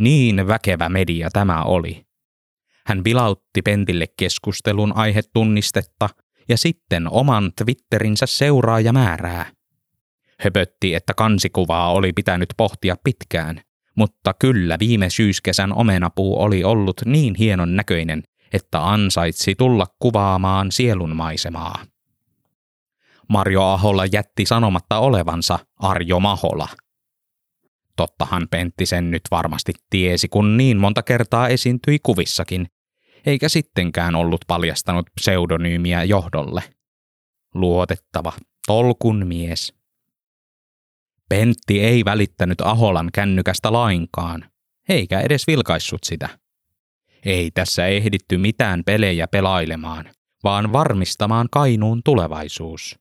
Niin 0.00 0.46
väkevä 0.46 0.88
media 0.88 1.28
tämä 1.32 1.62
oli. 1.62 2.06
Hän 2.86 3.04
vilautti 3.04 3.62
Pentille 3.62 4.06
keskustelun 4.16 4.96
aihetunnistetta 4.96 6.08
ja 6.48 6.58
sitten 6.58 7.08
oman 7.10 7.52
Twitterinsä 7.56 8.26
seuraajamäärää. 8.26 9.46
Höpötti, 10.40 10.94
että 10.94 11.14
kansikuvaa 11.14 11.92
oli 11.92 12.12
pitänyt 12.12 12.48
pohtia 12.56 12.94
pitkään, 13.04 13.60
mutta 13.96 14.34
kyllä 14.34 14.76
viime 14.78 15.10
syyskesän 15.10 15.72
omenapuu 15.72 16.42
oli 16.42 16.64
ollut 16.64 17.00
niin 17.04 17.34
hienon 17.34 17.76
näköinen, 17.76 18.22
että 18.52 18.88
ansaitsi 18.88 19.54
tulla 19.54 19.86
kuvaamaan 19.98 20.72
sielunmaisemaa. 20.72 21.84
Marjo 23.28 23.62
Ahola 23.62 24.06
jätti 24.12 24.46
sanomatta 24.46 24.98
olevansa 24.98 25.58
Arjo 25.78 26.20
Mahola. 26.20 26.68
Tottahan 28.00 28.48
Pentti 28.50 28.86
sen 28.86 29.10
nyt 29.10 29.22
varmasti 29.30 29.72
tiesi, 29.90 30.28
kun 30.28 30.56
niin 30.56 30.76
monta 30.76 31.02
kertaa 31.02 31.48
esiintyi 31.48 31.98
kuvissakin, 32.02 32.66
eikä 33.26 33.48
sittenkään 33.48 34.14
ollut 34.14 34.40
paljastanut 34.46 35.06
pseudonyymiä 35.20 36.04
johdolle. 36.04 36.62
Luotettava, 37.54 38.32
tolkun 38.66 39.26
mies. 39.26 39.74
Pentti 41.28 41.80
ei 41.80 42.04
välittänyt 42.04 42.60
Aholan 42.60 43.08
kännykästä 43.14 43.72
lainkaan, 43.72 44.50
eikä 44.88 45.20
edes 45.20 45.46
vilkaissut 45.46 46.04
sitä. 46.04 46.28
Ei 47.24 47.50
tässä 47.50 47.86
ehditty 47.86 48.38
mitään 48.38 48.84
pelejä 48.84 49.28
pelailemaan, 49.28 50.10
vaan 50.44 50.72
varmistamaan 50.72 51.48
Kainuun 51.50 52.00
tulevaisuus. 52.04 52.98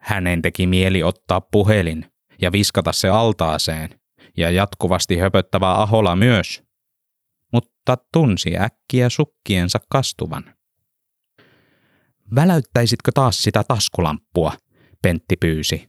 Hänen 0.00 0.42
teki 0.42 0.66
mieli 0.66 1.02
ottaa 1.02 1.40
puhelin 1.40 2.06
ja 2.42 2.52
viskata 2.52 2.92
se 2.92 3.08
altaaseen, 3.08 3.90
ja 4.36 4.50
jatkuvasti 4.50 5.16
höpöttävä 5.16 5.72
Ahola 5.72 6.16
myös, 6.16 6.62
mutta 7.52 7.96
tunsi 8.12 8.58
äkkiä 8.58 9.08
sukkiensa 9.08 9.78
kastuvan. 9.88 10.54
Väläyttäisitkö 12.34 13.10
taas 13.14 13.42
sitä 13.42 13.64
taskulampua, 13.68 14.52
Pentti 15.02 15.36
pyysi. 15.40 15.88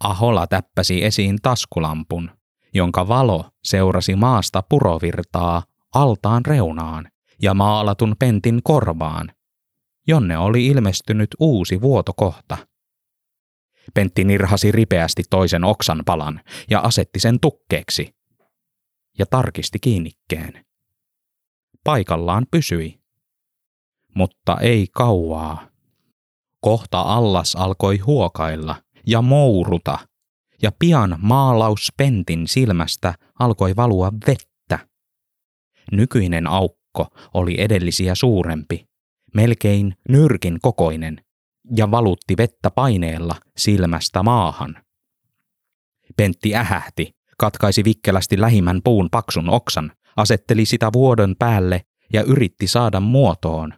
Ahola 0.00 0.46
täppäsi 0.46 1.04
esiin 1.04 1.38
taskulampun, 1.42 2.30
jonka 2.74 3.08
valo 3.08 3.50
seurasi 3.64 4.16
maasta 4.16 4.62
purovirtaa 4.68 5.62
altaan 5.94 6.46
reunaan 6.46 7.08
ja 7.42 7.54
maalatun 7.54 8.16
Pentin 8.18 8.60
korvaan, 8.62 9.32
jonne 10.06 10.38
oli 10.38 10.66
ilmestynyt 10.66 11.30
uusi 11.40 11.80
vuotokohta. 11.80 12.58
Pentti 13.94 14.24
nirhasi 14.24 14.72
ripeästi 14.72 15.22
toisen 15.30 15.64
oksan 15.64 16.02
palan 16.06 16.40
ja 16.70 16.80
asetti 16.80 17.20
sen 17.20 17.40
tukkeeksi, 17.40 18.14
ja 19.18 19.26
tarkisti 19.26 19.78
kiinnikkeen. 19.78 20.66
Paikallaan 21.84 22.46
pysyi. 22.50 23.00
Mutta 24.14 24.56
ei 24.60 24.86
kauaa. 24.92 25.68
Kohta 26.60 27.00
allas 27.00 27.56
alkoi 27.56 27.98
huokailla 27.98 28.76
ja 29.06 29.22
mouruta, 29.22 29.98
ja 30.62 30.72
pian 30.78 31.16
maalauspentin 31.18 32.48
silmästä 32.48 33.14
alkoi 33.38 33.76
valua 33.76 34.12
vettä. 34.26 34.88
Nykyinen 35.92 36.46
aukko 36.46 37.06
oli 37.34 37.60
edellisiä 37.60 38.14
suurempi, 38.14 38.88
melkein 39.34 39.94
nyrkin 40.08 40.58
kokoinen, 40.62 41.24
ja 41.76 41.90
valutti 41.90 42.36
vettä 42.36 42.70
paineella 42.70 43.34
silmästä 43.56 44.22
maahan. 44.22 44.84
Pentti 46.16 46.56
ähähti 46.56 47.16
katkaisi 47.38 47.84
vikkelästi 47.84 48.40
lähimmän 48.40 48.80
puun 48.84 49.08
paksun 49.10 49.50
oksan, 49.50 49.92
asetteli 50.16 50.66
sitä 50.66 50.90
vuodon 50.92 51.34
päälle 51.38 51.82
ja 52.12 52.22
yritti 52.22 52.66
saada 52.66 53.00
muotoon. 53.00 53.74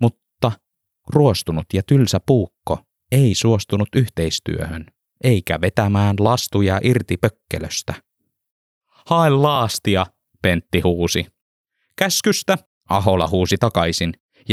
Mutta 0.00 0.52
ruostunut 1.08 1.66
ja 1.74 1.82
tylsä 1.82 2.20
puukko 2.26 2.78
ei 3.12 3.34
suostunut 3.34 3.88
yhteistyöhön, 3.96 4.86
eikä 5.24 5.60
vetämään 5.60 6.16
lastuja 6.18 6.80
irti 6.82 7.16
pökkelöstä. 7.16 7.94
Hae 9.06 9.30
laastia, 9.30 10.06
Pentti 10.42 10.80
huusi. 10.80 11.26
Käskystä, 11.96 12.58
Ahola 12.88 13.28
huusi 13.28 13.56
takaisin 13.60 14.12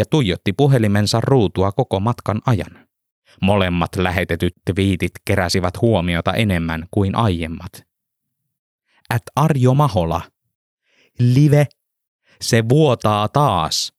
tuijotti 0.09 0.53
puhelimensa 0.53 1.21
ruutua 1.21 1.71
koko 1.71 1.99
matkan 1.99 2.41
ajan. 2.45 2.87
Molemmat 3.41 3.95
lähetetyt 3.95 4.53
viitit 4.75 5.11
keräsivät 5.25 5.81
huomiota 5.81 6.33
enemmän 6.33 6.87
kuin 6.91 7.15
aiemmat. 7.15 7.71
At 9.09 9.21
Arjo 9.35 9.73
Mahola. 9.73 10.21
Live. 11.19 11.67
Se 12.41 12.69
vuotaa 12.69 13.27
taas. 13.27 13.93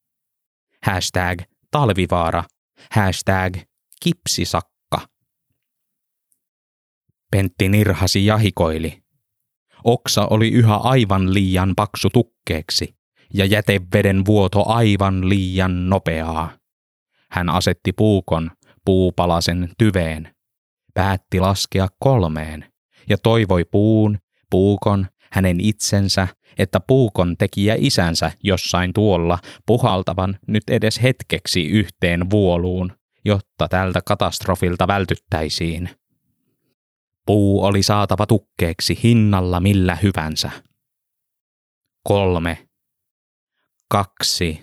Hashtag 0.83 1.43
talvivaara. 1.71 2.45
Hashtag 2.91 3.57
kipsisakka. 4.03 5.09
Pentti 7.31 7.69
nirhasi 7.69 8.27
ja 8.27 8.37
hikoili. 8.37 9.03
Oksa 9.85 10.27
oli 10.31 10.49
yhä 10.49 10.77
aivan 10.77 11.35
liian 11.35 11.73
paksu 11.77 12.11
tukkeeksi 12.11 12.95
ja 13.35 13.45
jäteveden 13.45 14.27
vuoto 14.27 14.69
aivan 14.69 15.29
liian 15.29 15.89
nopeaa. 15.91 16.51
Hän 17.31 17.49
asetti 17.49 17.93
puukon 17.93 18.51
puupalasen 18.85 19.71
tyveen, 19.79 20.35
päätti 20.95 21.41
laskea 21.41 21.89
kolmeen 21.99 22.73
ja 23.09 23.19
toivoi 23.19 23.65
puun, 23.65 24.19
puukon, 24.51 25.07
hänen 25.33 25.61
itsensä, 25.61 26.29
että 26.59 26.81
puukon 26.81 27.37
tekijä 27.37 27.75
isänsä 27.79 28.33
jossain 28.43 28.93
tuolla 28.93 29.39
puhaltavan 29.67 30.39
nyt 30.47 30.63
edes 30.71 31.03
hetkeksi 31.03 31.67
yhteen 31.67 32.31
vuoluun, 32.31 32.93
jotta 33.25 33.69
tältä 33.69 34.01
katastrofilta 34.07 34.87
vältyttäisiin. 34.87 35.91
Puu 37.27 37.65
oli 37.65 37.83
saatava 37.83 38.27
tukkeeksi 38.27 38.99
hinnalla 39.03 39.61
millä 39.61 39.99
hyvänsä. 40.03 40.51
Kolme. 42.03 42.69
Kaksi. 43.89 44.63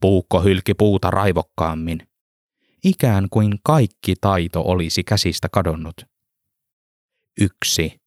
Puukko 0.00 0.40
hylki 0.42 0.74
puuta 0.74 1.10
raivokkaammin. 1.10 2.08
Ikään 2.84 3.26
kuin 3.30 3.58
kaikki 3.64 4.14
taito 4.20 4.62
olisi 4.62 5.04
käsistä 5.04 5.48
kadonnut. 5.48 5.96
Yksi. 7.40 8.00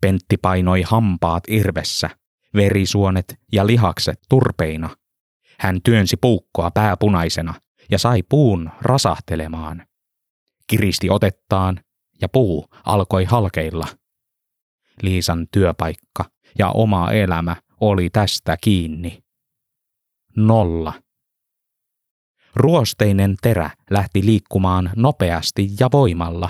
Pentti 0.00 0.36
painoi 0.36 0.82
hampaat 0.82 1.42
irvessä, 1.48 2.10
verisuonet 2.54 3.40
ja 3.52 3.66
lihakset 3.66 4.18
turpeina. 4.28 4.96
Hän 5.58 5.82
työnsi 5.82 6.16
puukkoa 6.16 6.70
pääpunaisena 6.70 7.54
ja 7.90 7.98
sai 7.98 8.22
puun 8.22 8.70
rasahtelemaan. 8.80 9.86
Kiristi 10.66 11.10
otettaan 11.10 11.80
ja 12.20 12.28
puu 12.28 12.66
alkoi 12.86 13.24
halkeilla. 13.24 13.86
Liisan 15.02 15.46
työpaikka 15.52 16.24
ja 16.58 16.70
oma 16.70 17.12
elämä 17.12 17.56
oli 17.80 18.10
tästä 18.10 18.56
kiinni. 18.60 19.25
Nolla. 20.36 20.92
Ruosteinen 22.56 23.36
terä 23.42 23.70
lähti 23.90 24.26
liikkumaan 24.26 24.90
nopeasti 24.96 25.70
ja 25.80 25.88
voimalla. 25.92 26.48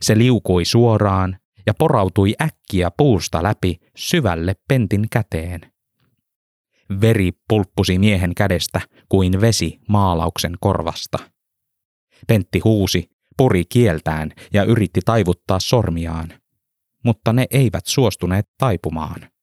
Se 0.00 0.18
liukui 0.18 0.64
suoraan 0.64 1.38
ja 1.66 1.74
porautui 1.74 2.34
äkkiä 2.42 2.90
puusta 2.96 3.42
läpi 3.42 3.76
syvälle 3.96 4.54
pentin 4.68 5.06
käteen. 5.10 5.72
Veri 7.00 7.32
pulppusi 7.48 7.98
miehen 7.98 8.34
kädestä 8.34 8.80
kuin 9.08 9.40
vesi 9.40 9.78
maalauksen 9.88 10.56
korvasta. 10.60 11.18
Pentti 12.26 12.60
huusi 12.64 13.10
puri 13.36 13.64
kieltään 13.64 14.32
ja 14.52 14.64
yritti 14.64 15.00
taivuttaa 15.04 15.60
sormiaan, 15.60 16.32
mutta 17.04 17.32
ne 17.32 17.46
eivät 17.50 17.86
suostuneet 17.86 18.46
taipumaan. 18.58 19.33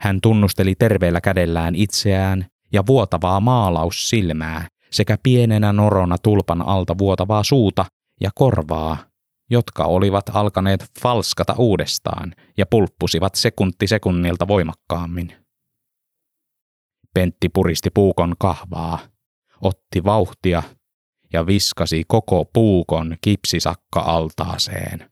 Hän 0.00 0.20
tunnusteli 0.20 0.74
terveellä 0.74 1.20
kädellään 1.20 1.74
itseään 1.74 2.46
ja 2.72 2.86
vuotavaa 2.86 3.40
maalaussilmää 3.40 4.68
sekä 4.90 5.18
pienenä 5.22 5.72
norona 5.72 6.18
tulpan 6.18 6.62
alta 6.62 6.98
vuotavaa 6.98 7.44
suuta 7.44 7.84
ja 8.20 8.30
korvaa, 8.34 8.96
jotka 9.50 9.84
olivat 9.84 10.24
alkaneet 10.32 10.84
falskata 11.02 11.54
uudestaan 11.58 12.34
ja 12.58 12.66
pulppusivat 12.66 13.34
sekunti 13.34 13.86
sekunnilta 13.86 14.48
voimakkaammin. 14.48 15.32
Pentti 17.14 17.48
puristi 17.48 17.90
puukon 17.90 18.34
kahvaa, 18.38 18.98
otti 19.60 20.04
vauhtia 20.04 20.62
ja 21.32 21.46
viskasi 21.46 22.04
koko 22.08 22.44
puukon 22.52 23.16
kipsisakka-altaaseen. 23.20 25.10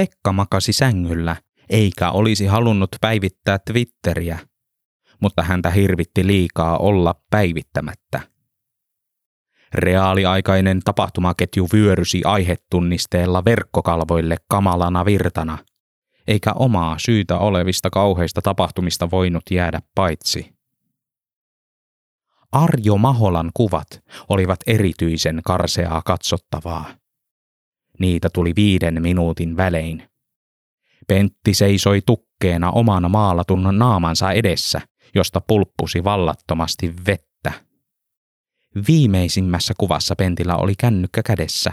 Pekka 0.00 0.32
makasi 0.32 0.72
sängyllä, 0.72 1.36
eikä 1.68 2.10
olisi 2.10 2.46
halunnut 2.46 2.90
päivittää 3.00 3.58
Twitteriä, 3.58 4.38
mutta 5.20 5.42
häntä 5.42 5.70
hirvitti 5.70 6.26
liikaa 6.26 6.78
olla 6.78 7.14
päivittämättä. 7.30 8.20
Reaaliaikainen 9.74 10.80
tapahtumaketju 10.84 11.68
vyörysi 11.72 12.22
aihetunnisteella 12.24 13.44
verkkokalvoille 13.44 14.36
kamalana 14.48 15.04
virtana– 15.04 15.58
eikä 16.28 16.52
omaa 16.52 16.96
syytä 16.98 17.38
olevista 17.38 17.90
kauheista 17.90 18.42
tapahtumista 18.42 19.10
voinut 19.10 19.42
jäädä 19.50 19.80
paitsi. 19.94 20.54
Arjo 22.52 22.96
Maholan 22.96 23.50
kuvat 23.54 23.88
olivat 24.28 24.60
erityisen 24.66 25.40
karseaa 25.44 26.02
katsottavaa. 26.04 27.00
Niitä 28.00 28.28
tuli 28.34 28.52
viiden 28.56 29.02
minuutin 29.02 29.56
välein. 29.56 30.10
Pentti 31.08 31.54
seisoi 31.54 32.00
tukkeena 32.06 32.70
oman 32.70 33.10
maalatun 33.10 33.78
naamansa 33.78 34.32
edessä, 34.32 34.80
josta 35.14 35.40
pulppusi 35.40 36.04
vallattomasti 36.04 36.94
vettä. 37.06 37.52
Viimeisimmässä 38.88 39.74
kuvassa 39.78 40.16
Pentillä 40.16 40.56
oli 40.56 40.74
kännykkä 40.78 41.22
kädessä. 41.22 41.72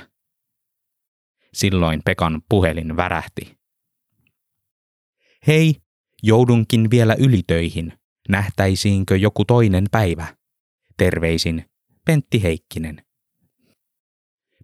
Silloin 1.53 2.01
Pekan 2.05 2.41
puhelin 2.49 2.97
värähti. 2.97 3.57
Hei, 5.47 5.75
joudunkin 6.23 6.89
vielä 6.89 7.15
ylitöihin. 7.19 7.93
Nähtäisiinkö 8.29 9.17
joku 9.17 9.45
toinen 9.45 9.85
päivä? 9.91 10.27
Terveisin, 10.97 11.65
Pentti 12.05 12.43
Heikkinen. 12.43 13.06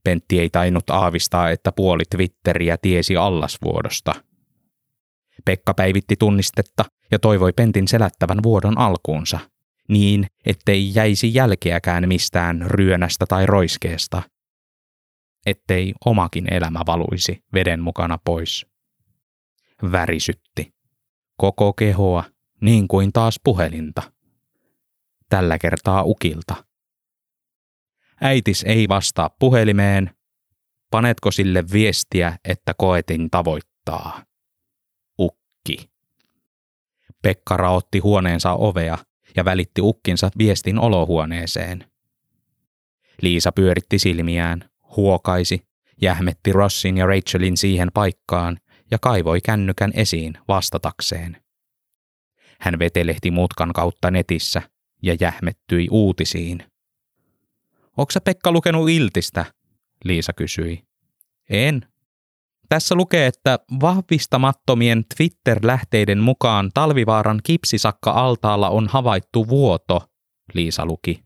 Pentti 0.04 0.40
ei 0.40 0.50
tainnut 0.50 0.90
aavistaa, 0.90 1.50
että 1.50 1.72
puoli 1.72 2.04
Twitteriä 2.10 2.78
tiesi 2.78 3.18
allasvuodosta. 3.18 4.16
Pekka 5.46 5.74
päivitti 5.74 6.16
tunnistetta 6.20 6.86
ja 7.12 7.20
toivoi 7.20 7.54
Pentin 7.54 7.88
selättävän 7.88 8.44
vuodon 8.44 8.78
alkuunsa, 8.78 9.40
niin 9.90 10.28
ettei 10.46 10.96
jäisi 10.96 11.34
jälkeäkään 11.34 12.08
mistään 12.08 12.66
ryönästä 12.68 13.26
tai 13.26 13.46
roiskeesta. 13.46 14.24
Ettei 15.46 15.94
omakin 16.06 16.54
elämä 16.54 16.80
valuisi 16.86 17.44
veden 17.54 17.82
mukana 17.82 18.18
pois 18.26 18.66
värisytti. 19.92 20.74
Koko 21.38 21.74
kehoa, 21.74 22.24
niin 22.62 22.88
kuin 22.88 23.14
taas 23.14 23.40
puhelinta. 23.44 24.02
Tällä 25.30 25.60
kertaa 25.60 26.04
ukilta. 26.04 26.56
Äitis 28.26 28.64
ei 28.68 28.90
vastaa 28.90 29.30
puhelimeen. 29.40 30.10
Panetko 30.92 31.32
sille 31.32 31.64
viestiä, 31.74 32.38
että 32.46 32.74
koetin 32.78 33.30
tavoittaa? 33.30 34.24
Ukki. 35.20 35.90
Pekka 37.22 37.58
raotti 37.58 38.00
huoneensa 38.00 38.54
ovea 38.54 38.98
ja 39.36 39.46
välitti 39.46 39.82
ukkinsa 39.82 40.32
viestin 40.38 40.80
olohuoneeseen. 40.80 41.92
Liisa 43.22 43.52
pyöritti 43.52 44.00
silmiään, 44.00 44.70
huokaisi, 44.98 45.68
jähmetti 46.02 46.54
Rossin 46.54 46.98
ja 46.98 47.06
Rachelin 47.06 47.58
siihen 47.58 47.90
paikkaan, 47.94 48.58
ja 48.92 49.00
kaivoi 49.00 49.42
kännykän 49.42 49.92
esiin 49.96 50.38
vastatakseen. 50.48 51.38
Hän 52.60 52.80
vetelehti 52.80 53.32
mutkan 53.32 53.74
kautta 53.74 54.12
netissä 54.12 54.62
ja 55.02 55.16
jähmettyi 55.20 55.88
uutisiin. 55.92 56.73
Oksa 57.98 58.22
Pekka 58.22 58.52
lukenut 58.52 58.90
Iltistä? 58.90 59.46
Liisa 60.04 60.34
kysyi. 60.34 60.84
En. 61.50 61.88
Tässä 62.70 62.96
lukee, 62.96 63.28
että 63.28 63.60
vahvistamattomien 63.82 65.06
Twitter-lähteiden 65.18 66.20
mukaan 66.20 66.72
Talvivaaran 66.74 67.40
kipsisakka-altaalla 67.44 68.70
on 68.70 68.88
havaittu 68.88 69.48
vuoto, 69.48 70.02
Liisa 70.54 70.86
luki. 70.86 71.24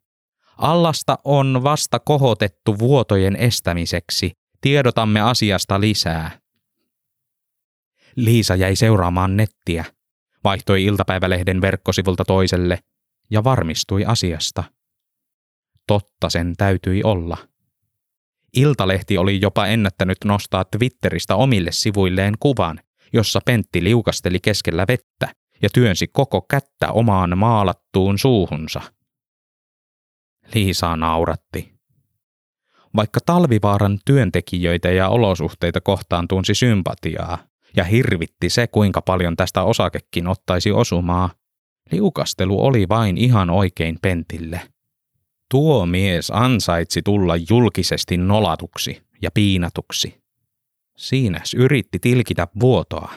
Allasta 0.57 1.17
on 1.23 1.63
vasta 1.63 1.99
kohotettu 1.99 2.79
vuotojen 2.79 3.35
estämiseksi. 3.35 4.31
Tiedotamme 4.61 5.21
asiasta 5.21 5.81
lisää. 5.81 6.31
Liisa 8.15 8.55
jäi 8.55 8.75
seuraamaan 8.75 9.37
nettiä, 9.37 9.85
vaihtoi 10.43 10.83
iltapäivälehden 10.83 11.61
verkkosivulta 11.61 12.25
toiselle 12.25 12.79
ja 13.31 13.43
varmistui 13.43 14.05
asiasta. 14.05 14.63
Totta 15.87 16.29
sen 16.29 16.53
täytyi 16.57 17.03
olla. 17.03 17.37
Iltalehti 18.55 19.17
oli 19.17 19.41
jopa 19.41 19.67
ennättänyt 19.67 20.17
nostaa 20.25 20.65
Twitteristä 20.65 21.35
omille 21.35 21.71
sivuilleen 21.71 22.33
kuvan, 22.39 22.79
jossa 23.13 23.39
Pentti 23.45 23.83
liukasteli 23.83 24.39
keskellä 24.39 24.85
vettä 24.87 25.27
ja 25.61 25.69
työnsi 25.73 26.07
koko 26.07 26.41
kättä 26.41 26.91
omaan 26.91 27.37
maalattuun 27.37 28.17
suuhunsa. 28.19 28.81
Liisa 30.53 30.95
nauratti. 30.95 31.73
Vaikka 32.95 33.19
talvivaaran 33.25 33.99
työntekijöitä 34.05 34.91
ja 34.91 35.09
olosuhteita 35.09 35.81
kohtaan 35.81 36.27
tunsi 36.27 36.53
sympatiaa 36.53 37.37
ja 37.75 37.83
hirvitti 37.83 38.49
se, 38.49 38.67
kuinka 38.67 39.01
paljon 39.01 39.35
tästä 39.35 39.63
osakekin 39.63 40.27
ottaisi 40.27 40.71
osumaa, 40.71 41.29
liukastelu 41.91 42.65
oli 42.65 42.85
vain 42.89 43.17
ihan 43.17 43.49
oikein 43.49 43.97
Pentille. 44.01 44.61
Tuo 45.51 45.85
mies 45.85 46.31
ansaitsi 46.31 47.01
tulla 47.01 47.35
julkisesti 47.49 48.17
nolatuksi 48.17 49.01
ja 49.21 49.31
piinatuksi. 49.31 50.21
Siinäs 50.97 51.53
yritti 51.53 51.99
tilkitä 51.99 52.47
vuotoa. 52.59 53.11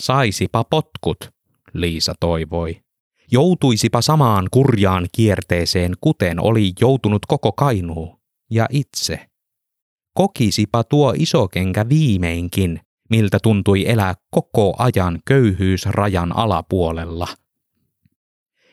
Saisipa 0.00 0.64
potkut, 0.64 1.30
Liisa 1.72 2.14
toivoi. 2.20 2.82
Joutuisipa 3.30 4.02
samaan 4.02 4.48
kurjaan 4.50 5.06
kierteeseen, 5.12 5.94
kuten 6.00 6.40
oli 6.40 6.72
joutunut 6.80 7.26
koko 7.28 7.52
Kainuu 7.52 8.20
ja 8.50 8.66
itse. 8.70 9.26
Kokisipa 10.14 10.84
tuo 10.84 11.14
isokenkä 11.16 11.88
viimeinkin, 11.88 12.80
miltä 13.10 13.38
tuntui 13.42 13.88
elää 13.88 14.14
koko 14.30 14.74
ajan 14.78 15.18
köyhyysrajan 15.24 16.36
alapuolella. 16.36 17.28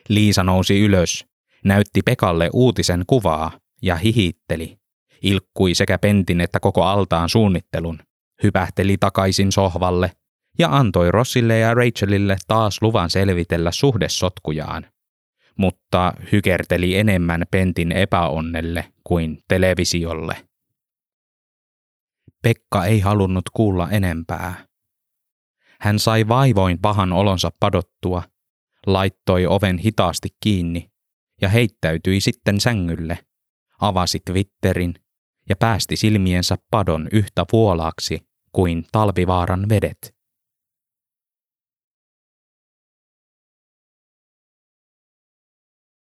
Liisa 0.08 0.42
nousi 0.44 0.80
ylös, 0.80 1.29
näytti 1.64 2.02
Pekalle 2.02 2.50
uutisen 2.52 3.04
kuvaa 3.06 3.50
ja 3.82 3.96
hihitteli. 3.96 4.78
Ilkkui 5.22 5.74
sekä 5.74 5.98
pentin 5.98 6.40
että 6.40 6.60
koko 6.60 6.82
altaan 6.82 7.28
suunnittelun, 7.28 7.98
hypähteli 8.42 8.96
takaisin 9.00 9.52
sohvalle 9.52 10.12
ja 10.58 10.76
antoi 10.76 11.10
Rossille 11.10 11.58
ja 11.58 11.74
Rachelille 11.74 12.36
taas 12.46 12.82
luvan 12.82 13.10
selvitellä 13.10 13.72
suhdesotkujaan, 13.72 14.86
mutta 15.58 16.14
hykerteli 16.32 16.96
enemmän 16.96 17.44
pentin 17.50 17.92
epäonnelle 17.92 18.92
kuin 19.04 19.38
televisiolle. 19.48 20.36
Pekka 22.42 22.84
ei 22.84 23.00
halunnut 23.00 23.44
kuulla 23.52 23.90
enempää. 23.90 24.54
Hän 25.80 25.98
sai 25.98 26.28
vaivoin 26.28 26.78
pahan 26.78 27.12
olonsa 27.12 27.50
padottua, 27.60 28.22
laittoi 28.86 29.46
oven 29.46 29.78
hitaasti 29.78 30.28
kiinni 30.42 30.90
ja 31.40 31.48
heittäytyi 31.48 32.20
sitten 32.20 32.60
sängylle, 32.60 33.18
avasi 33.80 34.20
Twitterin 34.24 34.94
ja 35.48 35.56
päästi 35.56 35.96
silmiensä 35.96 36.58
padon 36.70 37.08
yhtä 37.12 37.44
vuolaaksi 37.52 38.18
kuin 38.52 38.86
talvivaaran 38.92 39.68
vedet. 39.68 40.19